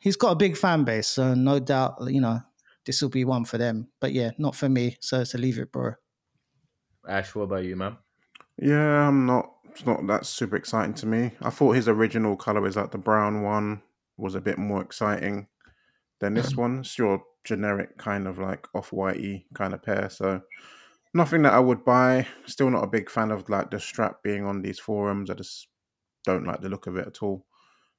[0.00, 2.40] he's got a big fan base, so no doubt, you know,
[2.84, 3.88] this will be one for them.
[4.00, 4.96] But yeah, not for me.
[5.00, 5.92] So it's a leave it, bro.
[7.06, 7.96] Ash, what about you, man?
[8.60, 9.52] Yeah, I'm not.
[9.70, 11.30] It's not that super exciting to me.
[11.40, 13.82] I thought his original color was like the brown one
[14.16, 15.46] was a bit more exciting
[16.18, 16.80] than this one.
[16.80, 20.10] It's your generic kind of like off whitey kind of pair.
[20.10, 20.42] So
[21.14, 22.26] nothing that I would buy.
[22.46, 25.30] Still not a big fan of like the strap being on these forums.
[25.30, 25.68] I just
[26.24, 27.46] don't like the look of it at all.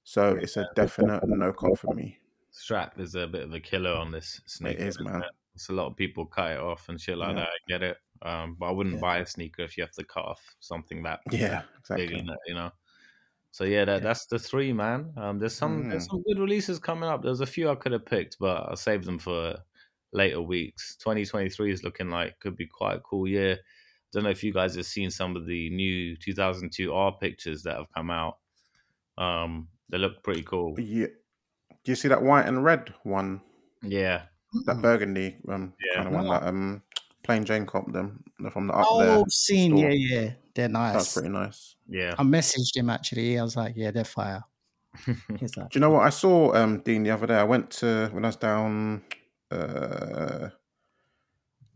[0.04, 2.18] So it's a definite no call for me.
[2.52, 4.84] Strap is a bit of a killer on this sneaker.
[4.84, 5.24] is, isn't man.
[5.24, 5.32] it?
[5.56, 7.44] It's a lot of people cut it off and shit like Yeah.
[7.44, 7.50] that.
[7.50, 7.98] I get it.
[8.24, 9.02] Um, but I wouldn't Yeah.
[9.02, 11.64] buy a sneaker if you have to cut off something that Yeah,
[11.96, 12.20] big exactly.
[12.20, 12.72] it, you know.
[13.52, 14.00] So yeah, that, Yeah.
[14.02, 15.14] that's the three, man.
[15.18, 16.12] Um, there's some there's Mm.
[16.12, 17.22] some good releases coming up.
[17.22, 19.58] There's a few I could have picked, but I'll save them for
[20.14, 20.96] later weeks.
[20.98, 23.60] 2023 is looking like could be quite a cool year.
[24.12, 27.78] Don't know if you guys have seen some of the new 2002 R pictures that
[27.78, 28.40] have come out.
[29.18, 30.80] Um, they look pretty cool.
[30.80, 31.08] Yeah.
[31.84, 33.42] Do you see that white and red one?
[33.84, 34.24] Yeah,
[34.66, 35.96] That burgundy um Yeah.
[35.96, 36.40] kind of one Wow.
[36.40, 36.82] that um
[37.24, 39.24] plain Jane cop them from the up Oh, there.
[39.30, 39.90] scene, store.
[39.92, 40.94] yeah, yeah, they're nice.
[40.94, 41.76] That's pretty nice.
[41.88, 42.16] yeah.
[42.18, 43.38] I messaged him actually.
[43.40, 44.44] I was like, yeah, they're fire.
[45.40, 47.36] He's like, Do you know what I saw, um, Dean, the other day?
[47.36, 49.04] I went to when I was down
[49.50, 50.50] uh,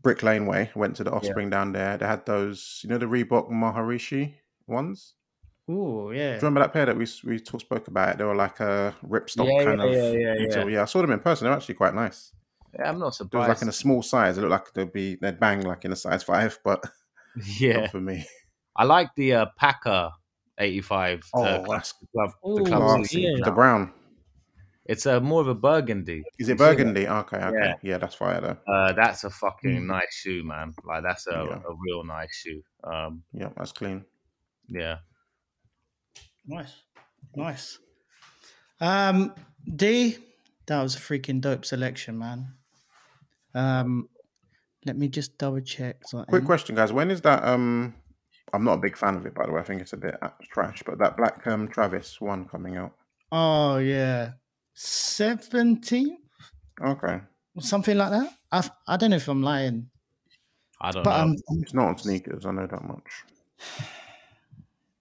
[0.02, 0.70] Brick Lane Way.
[0.74, 1.96] I went to the Offspring down there.
[1.98, 4.34] They had those, you know, the Reebok Maharishi
[4.66, 5.14] ones.
[5.70, 6.30] Ooh, yeah.
[6.30, 8.18] Do you remember that pair that we we talk, spoke about?
[8.18, 9.94] They were like a ripstop Yeah, kind yeah, of.
[9.94, 10.70] yeah, yeah, detail.
[10.70, 10.82] yeah.
[10.82, 11.44] I saw them in person.
[11.46, 12.32] They're actually quite nice.
[12.78, 13.48] Yeah, I'm not It was surprised.
[13.48, 14.36] like in a small size.
[14.38, 16.84] It looked like they'd be they'd bang like in a size five, but
[17.58, 18.24] yeah, not for me.
[18.76, 20.10] I like the uh, Packer
[20.58, 21.22] 85.
[21.34, 23.36] Oh, uh, that's club, the club Oh, yeah.
[23.44, 23.92] The brown.
[24.88, 26.22] It's a more of a burgundy.
[26.38, 27.08] Is it burgundy?
[27.08, 27.56] Okay, okay.
[27.58, 27.74] Yeah.
[27.82, 28.72] Yeah, that's fire though.
[28.72, 29.86] Uh, that's a fucking Mm.
[29.86, 30.74] nice shoe, man.
[30.84, 31.58] Like that's a, Yeah.
[31.68, 32.62] a real nice shoe.
[32.84, 34.04] Um, Yeah, that's clean.
[34.68, 34.98] yeah.
[36.46, 36.82] Nice,
[37.34, 37.78] nice.
[38.80, 39.34] Um,
[39.74, 40.18] D,
[40.66, 42.54] that was a freaking dope selection, man.
[43.54, 44.08] Um,
[44.84, 45.96] let me just double check.
[46.06, 46.28] something.
[46.28, 46.92] Quick question, guys.
[46.92, 47.42] When is that?
[47.44, 47.94] Um,
[48.52, 49.60] I'm not a big fan of it, by the way.
[49.60, 50.82] I think it's a bit uh, trash.
[50.86, 52.92] But that Black um, Travis one coming out.
[53.32, 54.32] Oh yeah,
[54.74, 56.18] seventeen,
[56.80, 57.20] Okay,
[57.58, 58.32] something like that.
[58.52, 59.90] I I don't know if I'm lying,
[60.80, 61.22] I don't but know.
[61.24, 62.46] um, it's not on sneakers.
[62.46, 63.24] I know that much.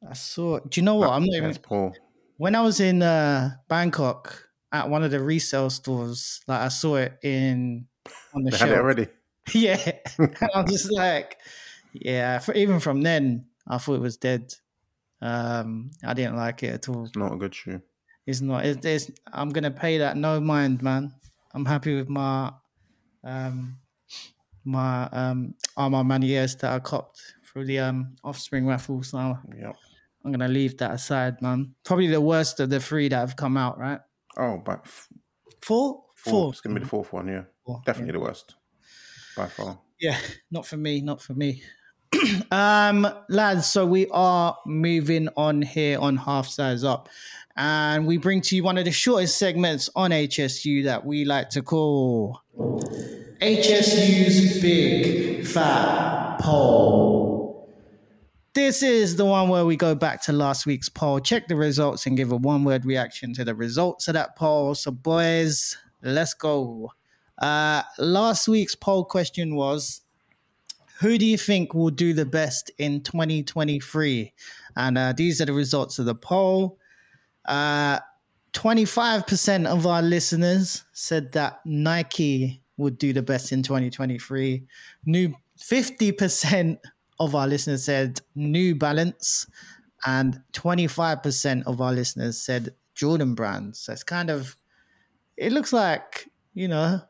[0.08, 0.60] I saw.
[0.60, 1.10] Do you know what?
[1.10, 1.50] I'm not even.
[1.50, 1.94] it's poor.
[2.38, 6.96] When I was in uh, Bangkok at one of the resale stores, like I saw
[6.98, 7.88] it in
[8.34, 8.70] on the They shelf.
[8.70, 9.08] had it already.
[9.54, 11.38] Yeah, and I was just like,
[11.94, 12.40] yeah.
[12.40, 14.52] For, even from then, I thought it was dead.
[15.22, 17.06] Um, I didn't like it at all.
[17.06, 17.82] It's not a good shoe.
[18.26, 18.66] It's not.
[18.66, 21.14] It's, it's I'm gonna pay that no mind, man.
[21.54, 22.54] I'm happy with my
[23.24, 23.78] um
[24.64, 29.04] my um A Ma Manieres that I copped through the um offspring raffle.
[29.04, 29.74] So Yeah.
[30.26, 31.76] I'm gonna leave that aside, man.
[31.84, 34.00] Probably the worst of the three that have come out, right?
[34.38, 35.08] Oh, but f-
[35.62, 36.32] Four, four.
[36.32, 36.50] four.
[36.52, 37.28] It's gonna be the fourth one.
[37.28, 38.56] Yeah, Four, definitely the worst
[39.38, 39.80] by far.
[40.00, 40.18] Yeah,
[40.52, 41.62] not for me, not for me.
[42.52, 47.08] um, lads, so we are moving on here on Half Size Up,
[47.56, 51.50] and we bring to you one of the shortest segments on HSU that we like
[51.52, 52.42] to call
[53.42, 57.25] HSU's Big Fat Poll.
[58.56, 62.06] This is the one where we go back to last week's poll, check the results,
[62.06, 64.76] and give a one word reaction to the results of that poll.
[64.76, 66.94] So, boys, let's go.
[67.38, 70.04] Uh, last week's poll question was
[71.02, 74.32] Who do you think will do the best in 2023?
[74.78, 76.80] And uh, these are the results of the poll.
[77.44, 78.00] Uh,
[78.54, 84.64] 25% of our listeners said that Nike would do the best in 2023.
[85.06, 86.78] New 50%
[87.20, 89.48] of our listeners said New Balance,
[90.06, 93.80] and 25% of our listeners said Jordan brands.
[93.80, 94.56] So it's kind of,
[95.38, 97.02] it looks like, you know,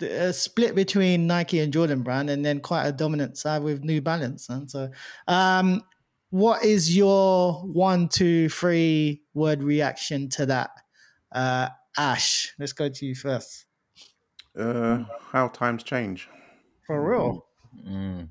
[0.00, 4.00] a split between Nike and Jordan brand, and then quite a dominant side with New
[4.00, 4.48] Balance.
[4.48, 4.90] And so,
[5.28, 5.82] um,
[6.30, 10.70] what is your one, two, three word reaction to that?
[11.30, 13.66] Uh, Ash, let's go to you first.
[14.58, 16.28] Uh, how times change.
[16.86, 17.46] For real,
[17.86, 18.28] Mm.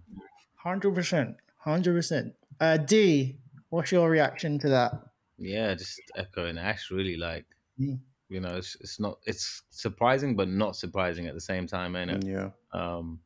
[0.64, 2.34] Hundred percent, hundred percent.
[2.60, 3.38] Uh, D,
[3.70, 4.94] what's your reaction to that?
[5.38, 6.92] Yeah, just echoing Ash.
[6.92, 7.46] Really, like
[7.80, 8.00] Mm.
[8.30, 9.18] you know, it's, it's not.
[9.26, 12.24] It's surprising, but not surprising at the same time, ain't it?
[12.26, 12.50] Yeah.
[12.74, 13.20] Um.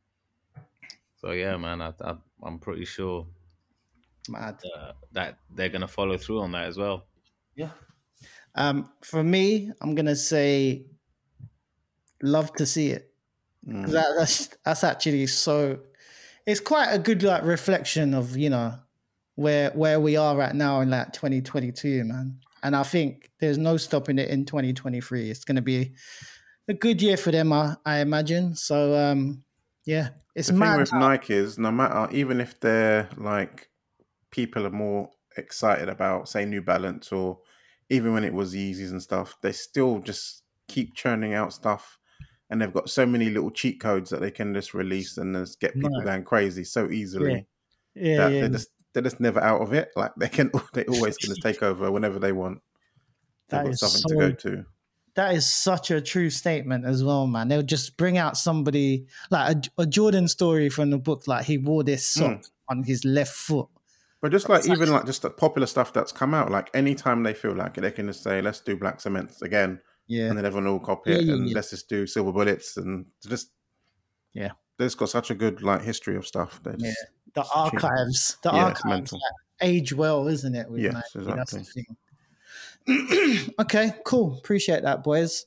[1.20, 3.26] So yeah, man, I, I I'm pretty sure
[4.28, 4.58] Mad.
[4.76, 7.06] uh, that they're gonna follow through on that as well.
[7.54, 7.70] Yeah.
[8.54, 10.86] Um, for me, I'm gonna say,
[12.22, 13.12] love to see it.
[13.66, 13.84] Mm.
[13.84, 15.80] 'Cause That, that's that's actually so.
[16.46, 18.74] It's quite a good like reflection of you know
[19.34, 22.38] where where we are right now in like 2022, man.
[22.62, 25.30] And I think there's no stopping it in 2023.
[25.30, 25.92] It's going to be
[26.68, 28.56] a good year for them, I, I imagine.
[28.56, 29.44] So um,
[29.84, 30.78] yeah, it's the thing mad.
[30.80, 33.68] with how- Nike is no matter even if they're like
[34.30, 37.38] people are more excited about say New Balance or
[37.88, 41.98] even when it was Yeezys and stuff, they still just keep churning out stuff
[42.50, 45.60] and they've got so many little cheat codes that they can just release and just
[45.60, 46.04] get people Right.
[46.04, 47.46] going crazy so easily
[47.94, 49.90] yeah, that yeah, they're just they're just never out of it.
[49.96, 52.60] Like they can they always can just take over whenever they want.
[53.50, 54.66] They've That got something so to go to.
[55.14, 57.48] that is such a true statement as well, man.
[57.48, 61.58] They'll just bring out somebody like a, a Jordan story from the book, like he
[61.58, 62.34] wore this Hmm.
[62.34, 63.68] sock on his left foot.
[64.22, 67.34] But just like even like just the popular stuff that's come out, like anytime they
[67.34, 70.44] feel like it, they can just say, "Let's do Black Cements again," Yeah, and then
[70.46, 71.54] everyone will copy it, yeah, and yeah.
[71.54, 73.50] let's just do Silver Bullets, and just
[74.32, 74.50] Yeah.
[74.78, 76.60] they've got such a good like history of stuff.
[76.62, 76.92] They're Yeah.
[77.34, 79.12] the archives, the archives
[79.60, 80.70] age well, isn't it?
[80.70, 81.26] with Yes, Nike?
[81.34, 81.58] That's the
[82.86, 83.54] exactly.
[83.60, 84.36] okay, cool.
[84.38, 85.46] Appreciate that, boys.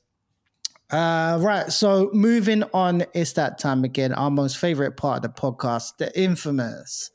[0.90, 4.12] Uh, right, so moving on, it's that time again.
[4.12, 7.12] Our most favorite part of the podcast, the infamous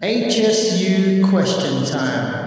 [0.00, 2.43] HSU question time.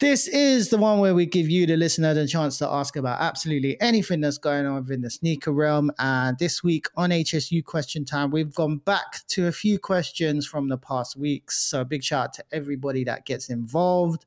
[0.00, 3.20] This is the one where we give you, the listener, the chance to ask about
[3.20, 5.90] absolutely anything that's going on within the sneaker realm.
[5.98, 10.68] And this week on HSU Question Time, we've gone back to a few questions from
[10.68, 11.58] the past weeks.
[11.58, 14.24] So, a big shout out to everybody that gets involved.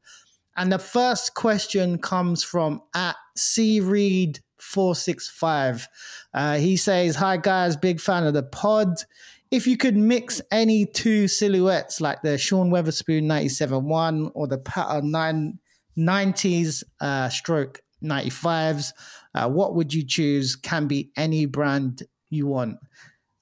[0.57, 5.87] And the first question comes from at C Reed 465.
[6.33, 9.05] Uh, he says, Hi guys, big fan of the pod.
[9.51, 14.57] If you could mix any two silhouettes like the Sean Wotherspoon 97 1 or the
[14.57, 15.59] Pattern 9
[15.97, 18.93] 90s uh, stroke 95s.
[19.33, 20.55] Uh, what would you choose?
[20.55, 22.77] Can be any brand you want.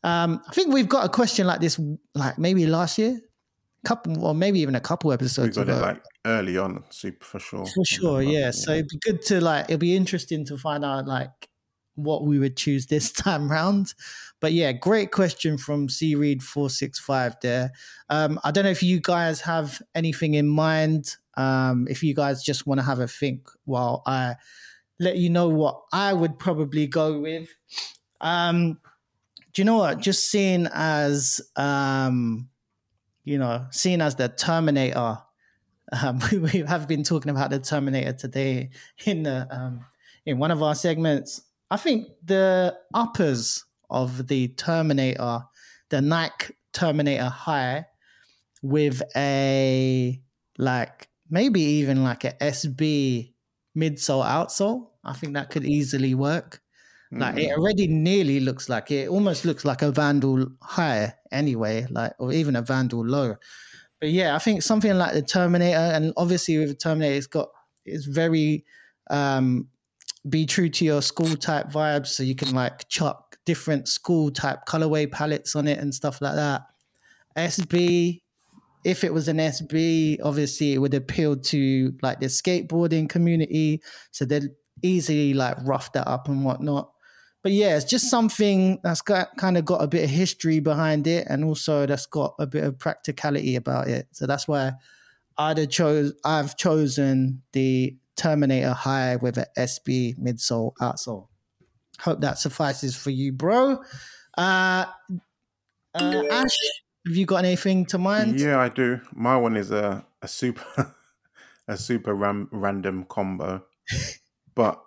[0.04, 1.80] Um, I think we've got a question like this,
[2.16, 3.20] like maybe last year,
[3.86, 5.58] couple or maybe even a couple episodes.
[5.58, 7.66] We got it like early on, super for sure.
[7.66, 8.52] For sure, yeah.
[8.52, 9.66] So it'd be good to like.
[9.66, 11.50] It'd be interesting to find out like
[11.95, 13.93] what we would choose this time round.
[14.39, 17.72] But yeah, great question from C Reed four six five there.
[18.10, 21.16] Um, I don't know if you guys have anything in mind.
[21.39, 24.35] Um, if you guys just want to have a think while I
[24.99, 27.49] let you know what I would probably go with.
[28.19, 28.79] Um,
[29.53, 29.99] do you know what?
[29.99, 32.49] Just seeing as um,
[33.23, 35.19] you know, seeing as the Terminator
[35.91, 38.69] um, we, we have been talking about the Terminator today
[39.05, 39.85] in the um,
[40.25, 41.41] in one of our segments.
[41.71, 45.43] I think the uppers of the Terminator,
[45.89, 47.85] the Nike Terminator High,
[48.61, 50.21] with a
[50.57, 53.34] like maybe even like a SB
[53.77, 54.89] midsole outsole.
[55.03, 56.61] I think that could easily work.
[57.17, 57.39] Like Mm.
[57.39, 62.32] it already nearly looks like it almost looks like a Vandal high anyway, like or
[62.34, 63.36] even a Vandal low.
[63.99, 67.49] But yeah, I think something like the Terminator, and obviously with the Terminator, it's got
[67.86, 68.65] it's very
[69.09, 69.69] um
[70.30, 74.65] be true to your school type vibes, so you can like chuck different school type
[74.67, 76.63] colorway palettes on it and stuff like that.
[77.36, 78.23] SB,
[78.84, 84.25] if it was an SB, obviously it would appeal to like the skateboarding community, so
[84.25, 84.49] they'd
[84.82, 86.91] easily like rough that up and whatnot.
[87.41, 91.07] But yeah, it's just something that's got kind of got a bit of history behind
[91.07, 94.07] it, and also that's got a bit of practicality about it.
[94.11, 94.73] So that's why
[95.38, 101.27] I'd chose I've chosen the Terminator High with an SB midsole outsole.
[101.99, 103.82] Hope that suffices for you, bro.
[104.38, 104.86] Uh,
[105.95, 106.57] uh, Ash,
[107.10, 108.39] have you got anything to mind?
[108.39, 109.01] Yeah, I do.
[109.14, 110.93] My one is a a super
[111.68, 113.66] a super ram, random combo,
[114.55, 114.80] but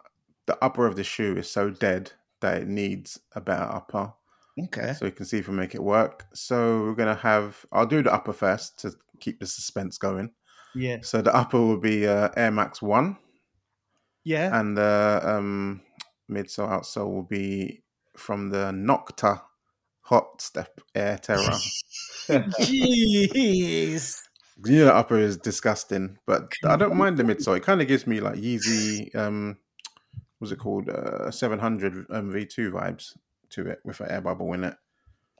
[0.47, 4.12] the upper of the shoe is so dead that it needs a better upper.
[4.66, 4.93] Okay.
[4.99, 6.27] So you can see if we make it work.
[6.35, 7.66] So we're gonna have.
[7.73, 10.31] I'll do the upper first to keep the suspense going.
[10.75, 10.99] Yeah.
[11.03, 13.16] So the upper will be uh, Air Max One,
[14.25, 14.59] Yeah.
[14.59, 15.81] and the um,
[16.31, 17.83] midsole outsole will be
[18.16, 19.43] from the Nocta
[20.03, 21.57] Hot Step Air Terra.
[22.29, 24.23] Jeez.
[24.64, 27.57] Yeah, the upper is disgusting, but I don't mind the midsole.
[27.57, 29.59] It kind of gives me like Yeezy, um,
[30.39, 33.16] what's it called, uh, seven hundred um, V two vibes
[33.51, 34.77] to it with an air bubble in it.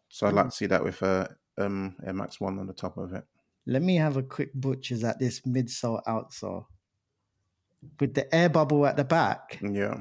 [0.09, 2.97] So I'd like to see that with a um, Air Max One on the top
[2.97, 3.25] of it.
[3.67, 6.67] Let me have a quick butchers at this midsole outsole
[8.01, 9.61] with the air bubble at the back.
[9.63, 10.01] Yeah,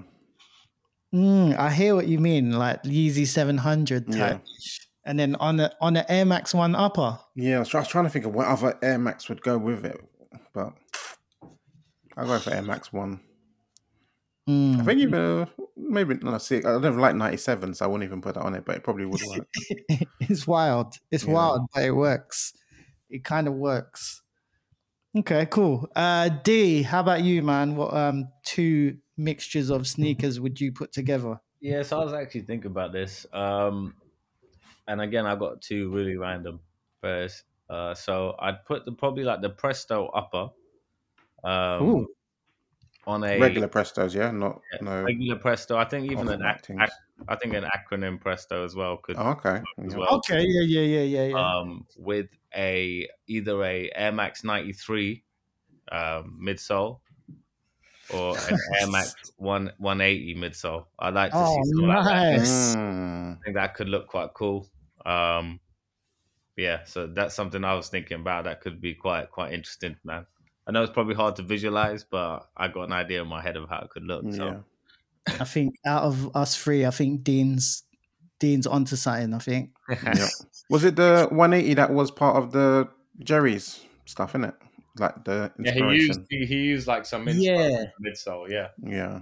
[1.14, 4.40] Mm, I hear what you mean, like Yeezy seven hundred Yeah.
[5.06, 7.20] Type, and then on the on the Air Max One upper.
[7.36, 7.58] yeah.
[7.58, 9.86] I was, I was trying to think of what other Air Max would go with
[9.86, 10.00] it,
[10.54, 10.74] but
[12.18, 13.22] I'll go for Air Max One.
[14.50, 14.82] Mm.
[14.82, 15.46] I think even uh,
[15.78, 18.56] maybe no, see, I don't like ninety seven, so I wouldn't even put that on
[18.56, 19.48] it, but it probably would work.
[20.20, 20.96] it's wild.
[21.12, 21.34] It's Yeah.
[21.34, 22.54] wild, but it works.
[23.10, 24.22] It kind of works.
[25.16, 25.90] Okay, cool.
[25.96, 27.76] Uh D, how about you, man?
[27.76, 31.40] What um two mixtures of sneakers would you put together?
[31.60, 33.28] Yeah, so I was actually thinking about this.
[33.34, 33.94] Um,
[34.92, 36.60] and again, I got two really random
[37.02, 37.44] pairs.
[37.70, 40.50] Uh, so I'd put the probably like the Presto upper
[41.44, 42.08] um, Ooh.
[43.08, 45.04] on a Regular Prestos, yeah, not yeah, no.
[45.04, 45.78] regular Presto.
[45.78, 46.92] I think even an white ac- ac-
[47.30, 49.62] I think an acronym Presto as well could Oh, okay.
[49.86, 49.98] as Yeah.
[50.00, 50.16] well.
[50.18, 51.58] Okay, yeah, yeah, yeah, yeah, yeah.
[51.58, 55.24] um, with a either a Air Max 93
[55.94, 57.00] um, midsole
[58.14, 60.86] or an Air Max 1 180 midsole.
[61.00, 62.38] I'd like to oh, see something like that.
[62.38, 62.76] nice.
[62.76, 63.38] Mm.
[63.38, 64.68] I think that could look quite cool.
[65.06, 65.60] Um,
[66.58, 68.44] yeah, so that's something I was thinking about.
[68.46, 70.26] That could be quite quite interesting, man.
[70.68, 73.58] I know it's probably hard to visualize, but I got an idea in my head
[73.58, 74.24] of how it could look.
[74.26, 74.36] Yeah.
[74.36, 74.64] So
[75.28, 77.84] I think out of us three, I think Dean's
[78.40, 79.34] Dean's onto something.
[79.34, 79.72] I think.
[79.90, 80.28] yeah.
[80.70, 82.88] Was it the 180 that was part of the
[83.20, 84.56] Jerry's stuff, in it?
[84.98, 87.86] Like the yeah, he used he, he used like some Yeah.
[88.04, 88.50] midsole.
[88.50, 89.22] Yeah, Yeah.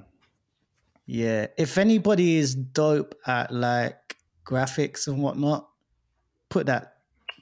[1.05, 4.15] Yeah, if anybody is dope at like
[4.50, 5.70] graphics and whatnot,
[6.50, 6.95] put that.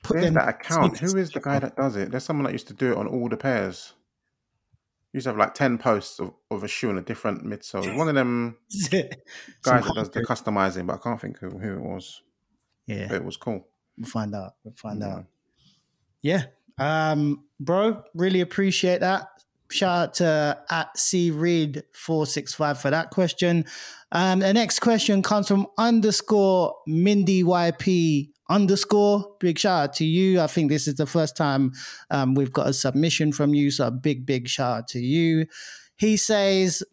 [0.04, 1.00] Put Where's them that account?
[1.00, 2.12] Who is the guy that does it?
[2.12, 3.94] There's someone that used to do it on all the pairs.
[5.12, 7.96] He used to have like 10 posts of, of a shoe and a different midsole.
[7.96, 8.58] One of them
[8.92, 12.22] guys that does the customizing, but I can't think who, who it was.
[12.86, 13.68] Yeah, But it was cool.
[13.98, 14.54] we'll find out.
[14.64, 15.08] We'll find Yeah.
[15.16, 15.26] out.
[16.22, 16.44] Yeah,
[16.78, 19.28] um, bro, really appreciate that.
[19.70, 23.66] Shout out to at C Reed four six five for that question.
[24.12, 29.36] Um, the next question comes from underscore Mindy YP underscore.
[29.40, 30.40] Big shout out to you.
[30.40, 31.74] I think this is the first time
[32.10, 35.46] um, we've got a submission from you, so a big big shout out to you.
[35.98, 36.84] He says,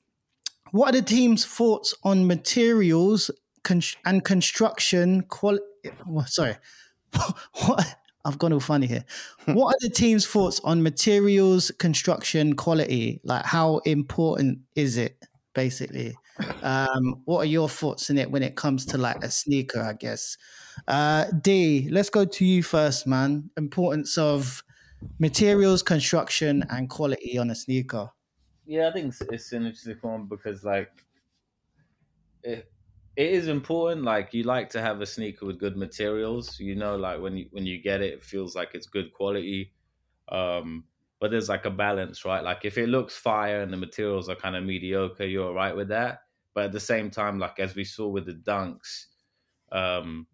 [0.73, 3.31] what are the team's thoughts on materials
[3.63, 5.65] con- and construction quality?
[6.27, 6.57] Sorry,
[7.67, 7.97] what?
[8.27, 9.05] I've gone all funny here.
[9.45, 13.21] what are the team's thoughts on materials, construction, quality?
[13.23, 15.23] Like, how important is it,
[15.55, 16.17] basically?
[16.63, 19.81] Um, what are your thoughts in it when it comes to like a sneaker?
[19.81, 20.37] I guess.
[20.89, 23.51] Uh, D, let's go to you first, man.
[23.57, 24.63] Importance of
[25.19, 28.11] materials, construction, and quality on a sneaker.
[28.67, 30.91] Yeah, I think it's, it's an interesting one because like
[32.43, 32.71] it,
[33.17, 34.03] it is important.
[34.03, 36.59] Like you like to have a sneaker with good materials.
[36.59, 39.73] You know, like when you when you get it, it feels like it's good quality.
[40.29, 40.85] Um,
[41.21, 42.43] but there's like a balance, right?
[42.43, 45.75] Like if it looks fire and the materials are kind of mediocre, you're all right
[45.75, 46.24] with that.
[46.55, 49.07] But at the same time, like as we saw with the dunks,
[49.73, 50.27] um,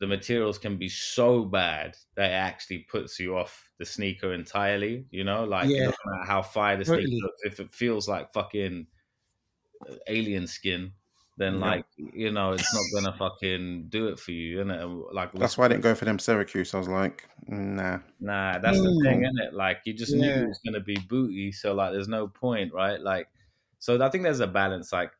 [0.00, 5.06] the materials can be so bad that it actually puts you off the sneaker entirely.
[5.10, 5.76] You know, like Yeah.
[5.76, 7.20] it doesn't matter how fire the sneaker Totally.
[7.22, 8.86] looks, if it feels like fucking
[9.88, 10.92] uh, alien skin,
[11.36, 11.60] then Yeah.
[11.60, 15.12] like you know it's not gonna fucking do it for you, innit?
[15.12, 16.74] Like That's why I didn't go for them Syracuse.
[16.74, 18.00] I was like, nah.
[18.20, 19.24] Nah, that's the thing, Mm.
[19.24, 19.54] isn't it?
[19.54, 23.00] Like you just knew it was gonna be booty, so like there's no point, right?
[23.00, 23.28] Like,
[23.80, 24.92] so I think there's a balance.
[24.92, 25.12] Like,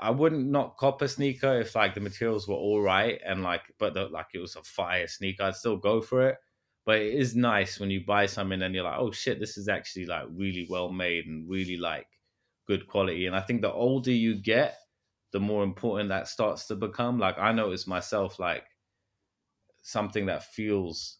[0.00, 3.62] I- wouldn't not cop a sneaker if like the materials were all right and like,
[3.78, 5.44] but the, like it was a fire sneaker.
[5.44, 6.38] I'd still go for it.
[6.84, 9.68] But it is nice when you buy something and you're like, oh shit, this is
[9.68, 12.06] actually like really well made and really like
[12.66, 13.26] good quality.
[13.26, 14.78] And I think the older you get,
[15.32, 17.18] the more important that starts to become.
[17.18, 18.64] Like I notice myself, like
[19.82, 21.18] something that feels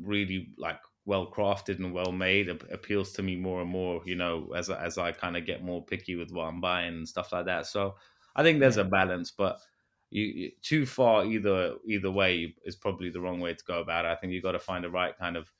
[0.00, 0.78] really like
[1.08, 4.84] well crafted and well made appeals to me more and more you know as I-
[4.84, 7.66] as I kind of get more picky with what I'm buying and stuff like that.
[7.66, 7.96] So
[8.36, 9.60] I think there's a balance but
[10.10, 14.04] you, you too far either either way is probably the wrong way to go about
[14.06, 14.08] it.
[14.10, 15.52] I think you got to find the right kind of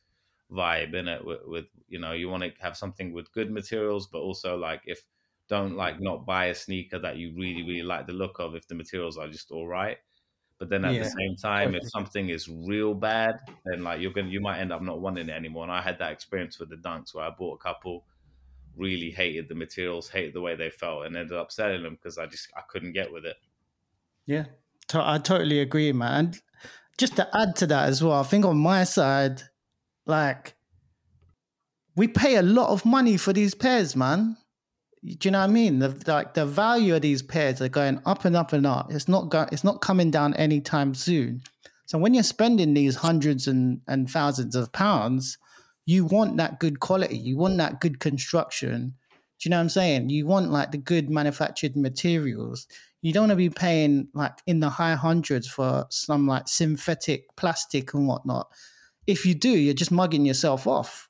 [0.50, 4.06] vibe in it with, with you know you want to have something with good materials
[4.06, 5.04] but also like if
[5.48, 8.66] don't like not buy a sneaker that you really really like the look of if
[8.68, 9.98] the materials are just all right
[10.58, 11.04] but then at Yeah.
[11.04, 14.72] the same time if something is real bad then like you're gonna you might end
[14.72, 17.30] up not wanting it anymore and i had that experience with the dunks where i
[17.30, 18.04] bought a couple
[18.76, 22.18] really hated the materials hated the way they felt and ended up selling them because
[22.18, 23.36] i just i couldn't get with it
[24.26, 24.44] Yeah,
[24.88, 26.12] to- I totally agree, man.
[26.26, 26.40] And
[26.98, 29.42] just to add to that as well, I think on my side,
[30.06, 30.54] like
[31.96, 34.36] we pay a lot of money for these pairs, man.
[35.04, 35.78] Do you know what I mean?
[35.78, 38.92] The, like the value of these pairs are going up and up and up.
[38.92, 41.42] It's not go, It's not coming down anytime soon.
[41.86, 45.38] So when you're spending these hundreds and, and thousands of pounds,
[45.86, 47.16] you want that good quality.
[47.16, 48.94] You want that good construction.
[49.40, 50.10] Do you know what I'm saying?
[50.10, 52.66] You want like the good manufactured materials
[53.00, 57.36] you don't want to be paying like in the high hundreds for some like synthetic
[57.36, 58.48] plastic and whatnot.
[59.06, 61.08] If you do, you're just mugging yourself off.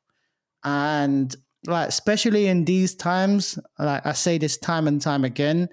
[0.63, 1.35] And
[1.67, 5.69] like, especially in these times, like I say this time and time again,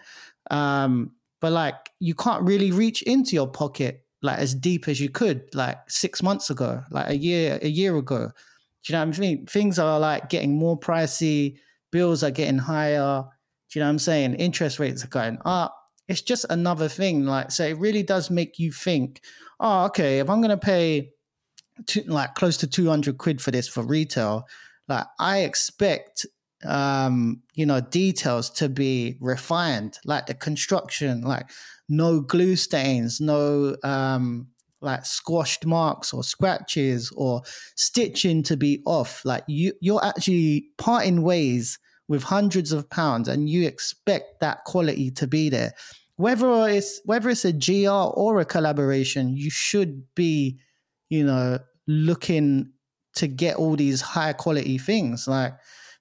[0.52, 1.12] um,
[1.42, 5.44] but like you can't really reach into your pocket like as deep as you could
[5.54, 8.32] like six months ago, like a year, a year ago.
[8.84, 9.46] Do you know what I mean?
[9.46, 11.58] Things are like getting more pricey,
[11.92, 13.24] bills are getting higher.
[13.72, 14.36] Do you know what I'm saying?
[14.36, 15.76] Interest rates are going up
[16.08, 17.26] it's just another thing.
[17.26, 19.22] Like, so it really does make you think,
[19.60, 21.12] oh, okay, if I'm going to pay
[22.06, 24.48] like close to 200 quid for this for retail,
[24.88, 26.26] like I expect,
[26.66, 31.50] um, you know, details to be refined, like the construction, like
[31.90, 34.48] no glue stains, no, um,
[34.82, 37.42] like squashed marks or scratches or
[37.76, 39.24] stitching to be off.
[39.26, 45.10] Like you, you're actually parting ways with hundreds of pounds and you expect that quality
[45.10, 45.74] to be there
[46.18, 50.58] whether it's whether it's a gr or a collaboration you should be
[51.10, 52.72] you know looking
[53.16, 55.54] to get all these high quality things like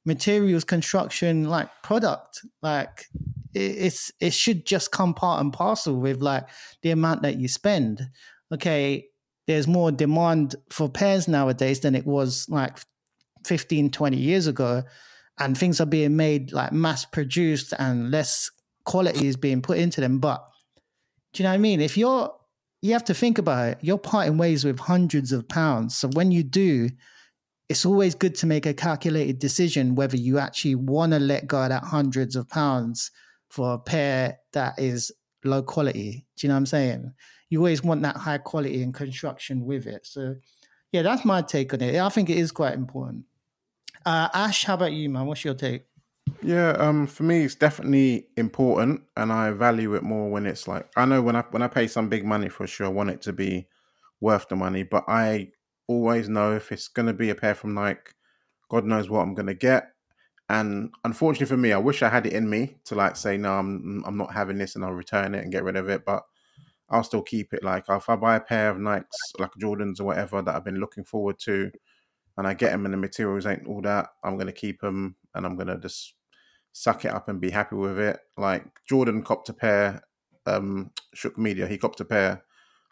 [0.05, 3.07] materials construction like product like
[3.55, 6.47] it, it's it should just come part and parcel with like
[6.83, 8.03] the amount that you spend
[8.53, 9.07] okay
[9.47, 12.79] there's more demand for pairs nowadays than it was like
[13.45, 14.83] 15 20 years ago
[15.39, 18.51] and things are being made like mass produced and less
[18.85, 20.19] quality is being put into them.
[20.19, 20.47] But
[21.33, 21.81] do you know what I mean?
[21.81, 22.33] If you're,
[22.85, 25.97] you have to think about it, you're parting ways with hundreds of pounds.
[25.97, 26.91] So when you do,
[27.70, 31.62] it's always good to make a calculated decision whether you actually want to let go
[31.62, 33.11] of that hundreds of pounds
[33.49, 35.11] for a pair that is
[35.47, 36.26] low quality.
[36.37, 37.14] Do you know what I'm saying?
[37.49, 40.07] You always want that high quality and construction with it.
[40.07, 40.35] So,
[40.93, 41.99] yeah, that's my take on it.
[41.99, 43.24] I think it is quite important.
[44.05, 45.24] Uh, Ash, how about you, man?
[45.24, 45.85] What's your take?
[46.43, 50.91] Yeah, um, for me, it's definitely important, and I value it more when it's like
[50.97, 53.22] I know when I when I pay some big money for sure, I want it
[53.22, 53.66] to be
[54.20, 54.83] worth the money.
[54.85, 55.53] But I
[55.87, 58.12] always know if it's going to be a pair from Nike,
[58.70, 59.93] God knows what I'm going to get,
[60.51, 63.55] And unfortunately for me, I wish I had it in me to like say, no,
[63.55, 66.05] I'm I'm not having this and I'll return it and get rid of it.
[66.07, 66.25] But
[66.91, 67.64] I'll still keep it.
[67.64, 70.81] Like if I buy a pair of Nikes, like Jordans or whatever that I've been
[70.81, 71.70] looking forward to,
[72.37, 75.47] and I get them and the materials ain't all that, I'm gonna keep them and
[75.47, 76.14] I'm gonna just
[76.72, 78.18] suck it up and be happy with it.
[78.37, 80.03] Like Jordan copped a pair,
[80.47, 82.45] um, Shook Media, he copped a pair.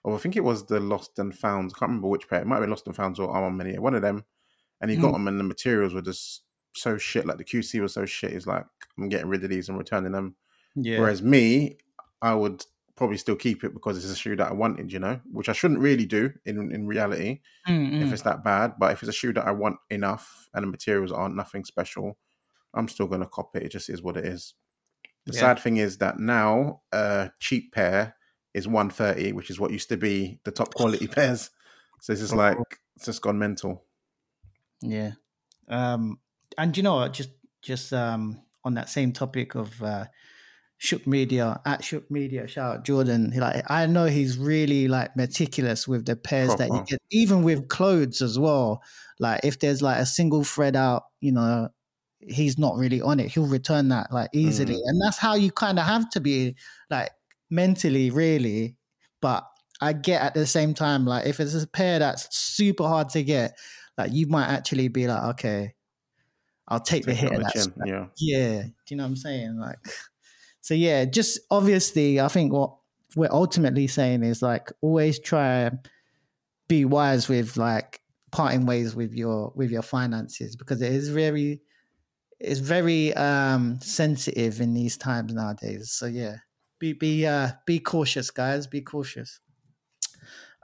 [0.05, 1.73] Or I think it was the Lost and Founds.
[1.75, 2.41] I can't remember which pair.
[2.41, 3.79] It might have been Lost and Founds or A Ma Maniere.
[3.79, 4.25] One of them.
[4.81, 5.13] And he got Mm.
[5.13, 6.43] them and the materials were just
[6.75, 7.25] so shit.
[7.25, 8.33] Like the QC was so shit.
[8.33, 8.67] He's like,
[8.99, 10.35] I'm getting rid of these and returning them.
[10.75, 10.99] Yeah.
[10.99, 11.79] Whereas me,
[12.21, 12.65] I would
[13.03, 15.53] probably still keep it because it's a shoe that I wanted, you know, which I
[15.53, 18.75] shouldn't really do in, in reality Mm, if it's that bad.
[18.79, 22.17] But if it's a shoe that I want enough and the materials aren't nothing special,
[22.73, 23.65] I'm still going to cop it.
[23.65, 24.55] It just is what it is.
[25.27, 25.41] The Yeah.
[25.41, 28.15] sad thing is that now a cheap pair
[28.55, 31.51] is 130, which is what used to be the top quality pairs.
[32.01, 32.57] So this is like
[32.95, 33.85] it's just gone mental.
[34.81, 35.13] Yeah.
[35.69, 36.21] Um,
[36.59, 37.09] and you know?
[37.09, 37.31] Just
[37.63, 40.07] just um, on that same topic of uh,
[40.83, 43.31] Shook Media at Shook Media, shout out Jordan.
[43.31, 46.85] He, like I know he's really like meticulous with the pairs that he Proper.
[46.87, 48.83] gets, even with clothes as well.
[49.21, 51.69] Like if there's like a single thread out, you know,
[52.19, 53.29] he's not really on it.
[53.31, 54.83] He'll return that like easily, Mm.
[54.87, 56.57] and that's how you kind of have to be
[56.91, 57.11] like
[57.49, 58.75] mentally, really.
[59.21, 59.45] But
[59.81, 63.23] I get at the same time, like if it's a pair that's super hard to
[63.23, 63.57] get,
[63.97, 65.75] like you might actually be like, okay,
[66.67, 67.75] I'll take, the Take it hit.
[67.77, 68.07] that Yeah.
[68.19, 69.59] Yeah, do you know what I'm saying?
[69.61, 69.79] Like,
[70.63, 72.77] so yeah, just obviously, I think what
[73.17, 75.71] we're ultimately saying is like always try
[76.69, 78.01] be wise with like
[78.31, 81.61] parting ways with your with your finances because it is very
[82.41, 85.91] it's very um sensitive in these times nowadays.
[85.91, 86.37] So yeah,
[86.79, 88.69] be be uh be cautious, guys.
[88.69, 89.41] Be cautious.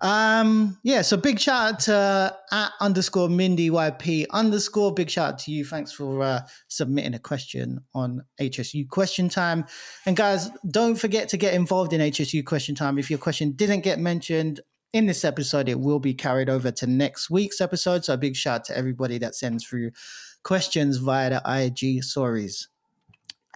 [0.00, 4.94] Um, yeah, so big shout out to at underscore Mindy YP underscore.
[4.94, 5.64] Big shout out to you.
[5.64, 9.64] Thanks for uh, submitting a question on HSU question time.
[10.06, 12.98] And guys, don't forget to get involved in HSU question time.
[12.98, 14.60] If your question didn't get mentioned
[14.92, 18.04] in this episode, it will be carried over to next week's episode.
[18.04, 19.90] So a big shout out to everybody that sends through
[20.44, 22.68] questions via the IG stories.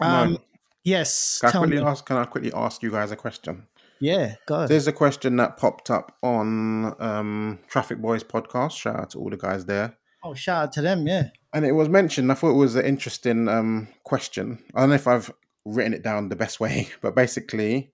[0.01, 0.37] Um,
[0.83, 2.05] yes, can I quickly ask?
[2.05, 3.65] Can I quickly ask you guys a question?
[3.99, 4.67] Yeah, go.
[4.67, 8.77] There's a question that popped up on um, Traffic Boys podcast.
[8.77, 9.97] Shout out to all the guys there.
[10.23, 11.07] Oh, shout out to them.
[11.07, 11.29] Yeah.
[11.53, 12.31] And it was mentioned.
[12.31, 14.63] I thought it was an interesting um, question.
[14.73, 15.31] I don't know if I've
[15.65, 17.91] written it down the best way, but basically,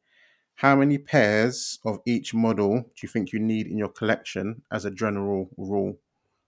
[0.55, 4.85] how many pairs of each model do you think you need in your collection as
[4.85, 5.97] a general rule?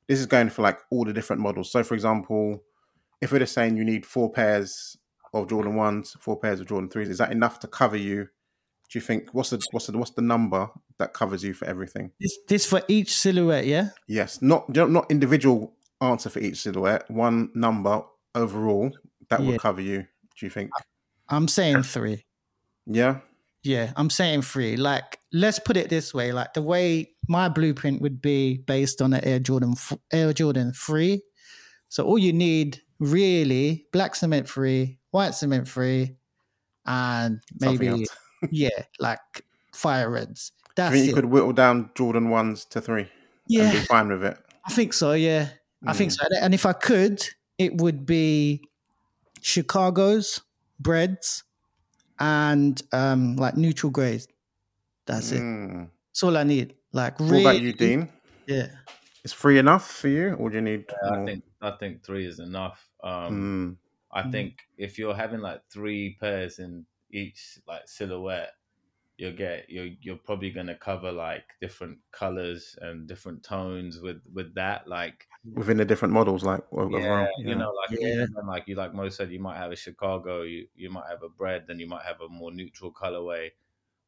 [0.07, 1.71] This is going for like all the different models.
[1.71, 2.63] So, for example,
[3.21, 4.97] if we're just saying you need four pairs
[5.33, 8.27] of Jordan ones, four pairs of Jordan threes, is that enough to cover you?
[8.91, 10.69] Do you think what's the what's the what's the number
[10.99, 12.11] that covers you for everything?
[12.19, 13.89] This, this for each silhouette, yeah?
[14.07, 17.09] Yes, not not individual answer for each silhouette.
[17.09, 18.03] One number
[18.35, 18.91] overall
[19.29, 19.47] that Yeah.
[19.47, 20.07] would cover you.
[20.37, 20.71] Do you think?
[21.29, 22.25] I'm saying three.
[22.85, 23.19] Yeah.
[23.63, 24.75] Yeah, I'm saying three.
[24.75, 29.11] Like, let's put it this way: like the way my blueprint would be based on
[29.11, 29.75] the Air Jordan
[30.11, 31.21] Air Jordan three.
[31.87, 36.17] So all you need really black cement free, white cement free,
[36.85, 38.05] and maybe.
[38.49, 38.69] yeah,
[38.99, 39.19] like
[39.73, 40.51] fire reds.
[40.51, 41.09] Do That's you think it.
[41.09, 43.09] you could whittle down Jordan ones to three and
[43.47, 44.37] yeah, be fine with it?
[44.65, 45.13] I think so.
[45.13, 45.49] Yeah,
[45.85, 46.15] I think Mm.
[46.15, 46.25] so.
[46.41, 47.23] And if I could,
[47.57, 48.63] it would be
[49.41, 50.41] Chicago's
[50.79, 51.43] breads
[52.19, 54.27] and um like neutral grays.
[55.05, 55.41] That's it.
[55.41, 55.89] Mm.
[56.09, 56.75] That's all I need.
[56.93, 58.09] Like What really, about you, Dean?
[58.47, 58.67] yeah.
[59.23, 61.25] Is three enough for you, or do you need I more?
[61.27, 62.87] think I think three is enough.
[63.03, 63.77] Um,
[64.11, 64.13] Mm.
[64.13, 64.31] I Mm.
[64.31, 68.53] think if you're having like three pairs in each like silhouette,
[69.17, 74.55] you'll get you're you're probably gonna cover like different colors and different tones with with
[74.55, 74.87] that.
[74.87, 78.25] Like within the different models, like o- yeah, overall, you know, like Yeah.
[78.25, 81.23] even like you like Mo said, you might have a Chicago, you you might have
[81.23, 83.51] a bread, then you might have a more neutral colorway.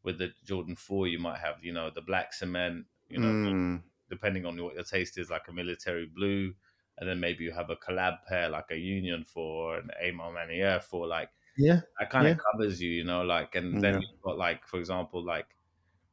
[0.04, 3.84] With the Jordan Four, you might have you know the black cement, you know, Mm.
[4.10, 6.56] depending on what your taste is, like a military blue,
[6.98, 10.32] and then maybe you have a collab pair like a Union for an A Ma
[10.32, 11.82] Maniere for like Yeah.
[12.00, 12.34] that kind Yeah.
[12.34, 14.02] of covers you, you know, like and then Yeah.
[14.02, 15.56] you've got like for example like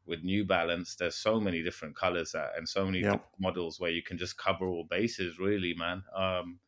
[0.07, 3.21] with New Balance, there's so many different colors that, and so many Yeah.
[3.39, 6.05] different models where you can just cover all bases, really, man.
[6.15, 6.61] Um,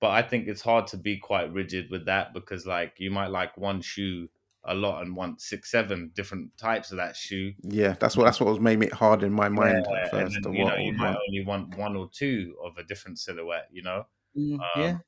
[0.00, 3.28] but I think it's hard to be quite rigid with that because like you might
[3.28, 4.28] like one shoe
[4.64, 7.54] a lot and want six, seven different types of that shoe.
[7.62, 10.40] Yeah, that's what that's what was made it hard in my mind Yeah, first.
[10.44, 11.20] then, you know, you might want.
[11.28, 14.06] only want one or two of a different silhouette, you know.
[14.36, 15.02] Mm, Um, yeah.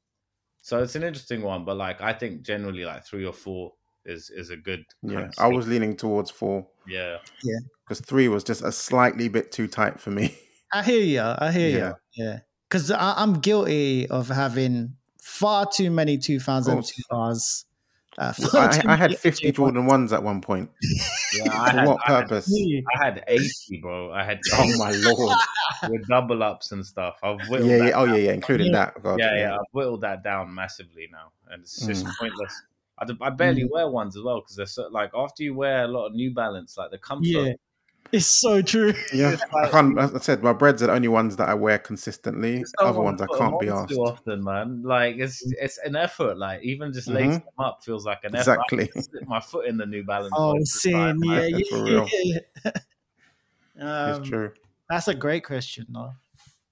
[0.65, 3.75] So it's an interesting one, but like I think generally like three or four
[4.07, 4.83] is is a good.
[5.07, 8.73] kind Yeah, of I was leaning towards four Yeah, yeah, because three was just a
[8.73, 10.35] slightly bit too tight for me.
[10.73, 11.21] I hear you.
[11.21, 11.93] I hear Yeah.
[12.17, 12.25] you.
[12.25, 12.39] Yeah.
[12.67, 16.93] Because I'm guilty of having far too many two thousand course.
[16.93, 17.67] two bars.
[18.17, 20.71] Uh, I, I had 50 Jordan ones at one point.
[21.37, 22.55] Yeah, I For had, what I had, purpose?
[22.95, 24.13] I had 80, bro.
[24.13, 25.37] I had Oh my lord!
[25.89, 27.19] with double ups and stuff.
[27.23, 27.79] I've Yeah, whittled yeah.
[27.79, 28.15] that Oh down.
[28.15, 28.33] yeah, yeah.
[28.33, 28.73] Including Yeah.
[28.73, 29.03] that.
[29.03, 29.55] God, yeah, yeah.
[29.55, 32.17] I've whittled that down massively now, and it's just Mm.
[32.19, 32.63] pointless.
[33.21, 33.71] I barely Mm.
[33.73, 36.33] wear ones as well because they're so, like after you wear a lot of New
[36.33, 37.57] Balance, like the comfort.
[38.13, 38.95] Yeah, it's so true.
[39.13, 39.99] Yeah, I can't.
[39.99, 42.61] As I said, my breads are the only ones that I wear consistently.
[42.61, 43.91] Just Other ones I can't be asked.
[43.93, 44.83] too often, man.
[44.85, 46.39] Like it's it's an effort.
[46.39, 47.15] Like even just Mhm.
[47.15, 48.51] lacing them up feels like an effort.
[48.51, 48.87] I Exactly.
[48.89, 50.33] can slip my foot in the New Balance.
[50.37, 51.51] Oh, most of the sin, man.
[51.51, 52.09] yeah, yeah, For real.
[52.13, 52.71] yeah.
[53.77, 54.53] Um, it's true.
[54.89, 56.13] That's a great question, though.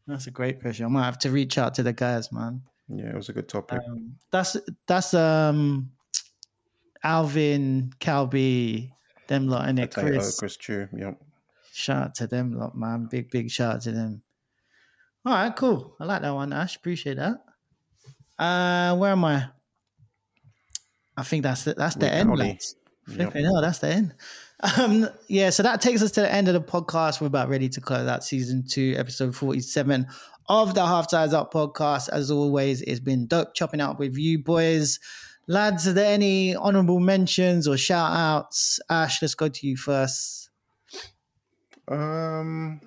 [0.06, 0.84] That's a great question.
[0.84, 2.62] I might have to reach out to the guys, man.
[2.88, 3.80] Yeah, it was a good topic.
[3.88, 4.56] Um, that's
[4.86, 5.90] that's um
[7.02, 8.92] Alvin, Calby,
[9.32, 9.90] them lot in it.
[9.90, 10.88] Potato, Chris, Chris Chew.
[10.96, 11.20] Yep.
[11.72, 13.08] shout out to them lot, man.
[13.10, 14.22] Big big shout out to them.
[15.24, 15.96] All right, cool.
[16.00, 16.76] I like that one, Ash.
[16.76, 17.42] Appreciate that.
[18.38, 19.46] Uh, where am I?
[21.16, 21.76] I think that's it.
[21.76, 22.36] That's the end.
[22.36, 22.76] Lads.
[23.08, 23.32] Yep.
[23.32, 24.14] Hell, that's the end.
[24.78, 27.20] Um, yeah, so that takes us to the end of the podcast.
[27.20, 30.06] We're about ready to close out season two, episode 47
[30.48, 32.08] of the Half Size Up podcast.
[32.08, 35.00] As always, it's been dope chopping out with you boys.
[35.48, 38.78] Lads, are there any honorable mentions or shout outs?
[38.88, 40.50] Ash, let's go to you first.
[41.88, 42.80] Um,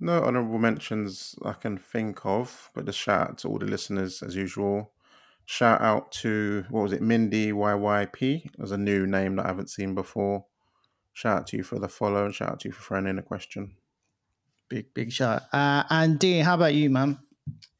[0.00, 4.22] no honorable mentions I can think of, but just shout out to all the listeners
[4.22, 4.92] as usual.
[5.44, 8.50] Shout out to what was it, Mindy YYP?
[8.56, 10.46] There's a new name that I haven't seen before.
[11.12, 13.18] Shout out to you for the follow and shout out to you for throwing in
[13.18, 13.76] a question.
[14.68, 15.42] Big, big shout.
[15.52, 17.18] Uh, and Dean, how about you, man?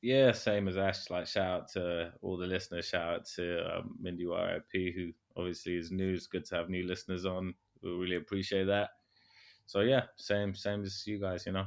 [0.03, 1.11] Yeah, same as Ash.
[1.11, 2.87] Like shout out to all the listeners.
[2.87, 6.15] Shout out to um, Mindy YIP, who obviously is new.
[6.15, 7.55] It's good to have new listeners on.
[7.83, 8.91] We really appreciate that.
[9.67, 11.45] So yeah, same same as you guys.
[11.47, 11.67] You know.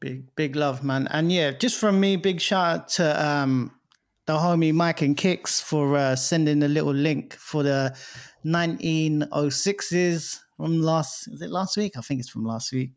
[0.00, 1.08] Big, big love, man.
[1.10, 3.72] And yeah, just from me, big shout out to um,
[4.26, 7.96] the homie Mike and Kicks for uh, sending a little link for the
[8.46, 11.96] 1906s from last, is it last week?
[11.96, 12.92] I think it's from last week.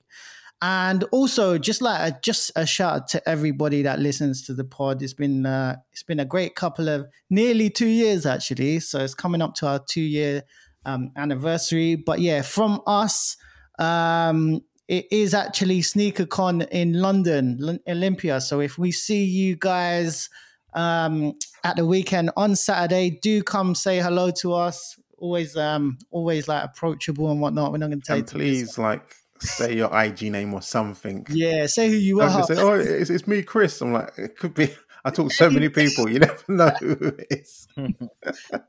[0.66, 4.64] And also, just like a, just a shout out to everybody that listens to the
[4.64, 5.02] pod.
[5.02, 8.80] It's been uh, it's been a great couple of nearly two years actually.
[8.80, 10.44] So it's coming up to our two year
[10.86, 11.98] um, anniversary.
[11.98, 13.36] But yeah, from us,
[13.78, 18.40] um, it is actually SneakerCon in London, L- Olympia.
[18.40, 20.30] So if we see you guys
[20.74, 21.34] um,
[21.66, 24.98] at the weekend on Saturday, do come say hello to us.
[25.18, 27.74] Always, um, always like approachable and whatnot.
[27.74, 28.16] We're not going to take.
[28.16, 28.20] you.
[28.20, 31.26] And please, like, say your IG name or something.
[31.30, 32.44] yeah, say who you are.
[32.44, 33.82] say, oh, it's, it's me, Chris.
[33.82, 34.74] I'm like, it could be.
[35.06, 37.68] I talk to so many people, you never know who it is.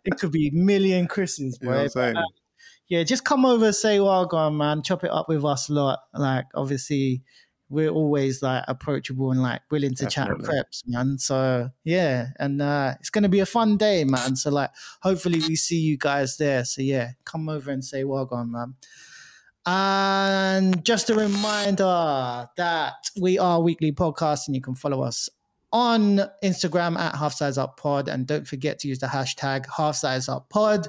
[0.04, 1.82] It could be million Chris's, You know what.
[1.82, 2.16] I'm saying?
[2.88, 4.82] yeah, just come over, say welcome, man.
[4.82, 6.00] Chop it up with us a lot.
[6.12, 7.22] Like, obviously,
[7.68, 10.48] we're always like approachable and like willing to chat Definitely.
[10.48, 11.18] preps, man.
[11.18, 14.36] So yeah, and uh it's gonna be a fun day, man.
[14.36, 14.70] So like,
[15.02, 16.64] hopefully, we see you guys there.
[16.64, 18.74] So yeah, come over and say welcome, man.
[19.66, 25.28] And just a reminder that we are weekly podcast, and you can follow us
[25.72, 29.96] on Instagram at Half Size Up Pod, and don't forget to use the hashtag Half
[29.96, 30.88] Size Up Pod.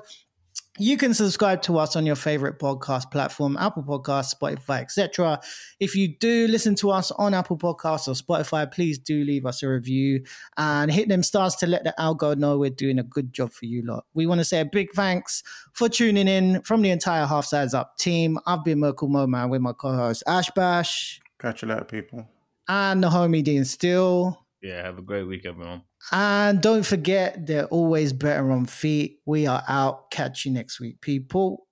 [0.77, 5.39] You can subscribe to us on your favorite podcast platform, Apple Podcasts, Spotify, etc.
[5.79, 9.63] If you do listen to us on Apple Podcasts or Spotify, please do leave us
[9.63, 10.25] a review
[10.57, 13.65] and hit them stars to let the algo know we're doing a good job for
[13.65, 14.05] you lot.
[14.13, 17.73] We want to say a big thanks for tuning in from the entire Half Size
[17.73, 18.37] Up team.
[18.45, 22.27] I've been Merkle Moe Man with my co-host Ash Bash Catch you later, people.
[22.67, 24.45] and the homie Dean Still.
[24.61, 24.83] Yeah.
[24.83, 25.83] Have a great week, everyone.
[26.11, 29.19] And don't forget, they're always better on feet.
[29.25, 30.11] We are out.
[30.11, 31.65] Catch you next week, people.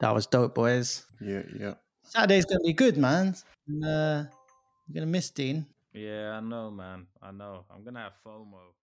[0.00, 1.06] That was dope, boys.
[1.20, 1.74] Yeah, yeah.
[2.02, 3.34] Saturday's gonna be good, man.
[3.68, 4.24] And, uh,
[4.86, 5.66] you're gonna miss Dean.
[5.94, 7.06] Yeah, I know, man.
[7.22, 7.64] I know.
[7.70, 8.74] I'm gonna have FOMO.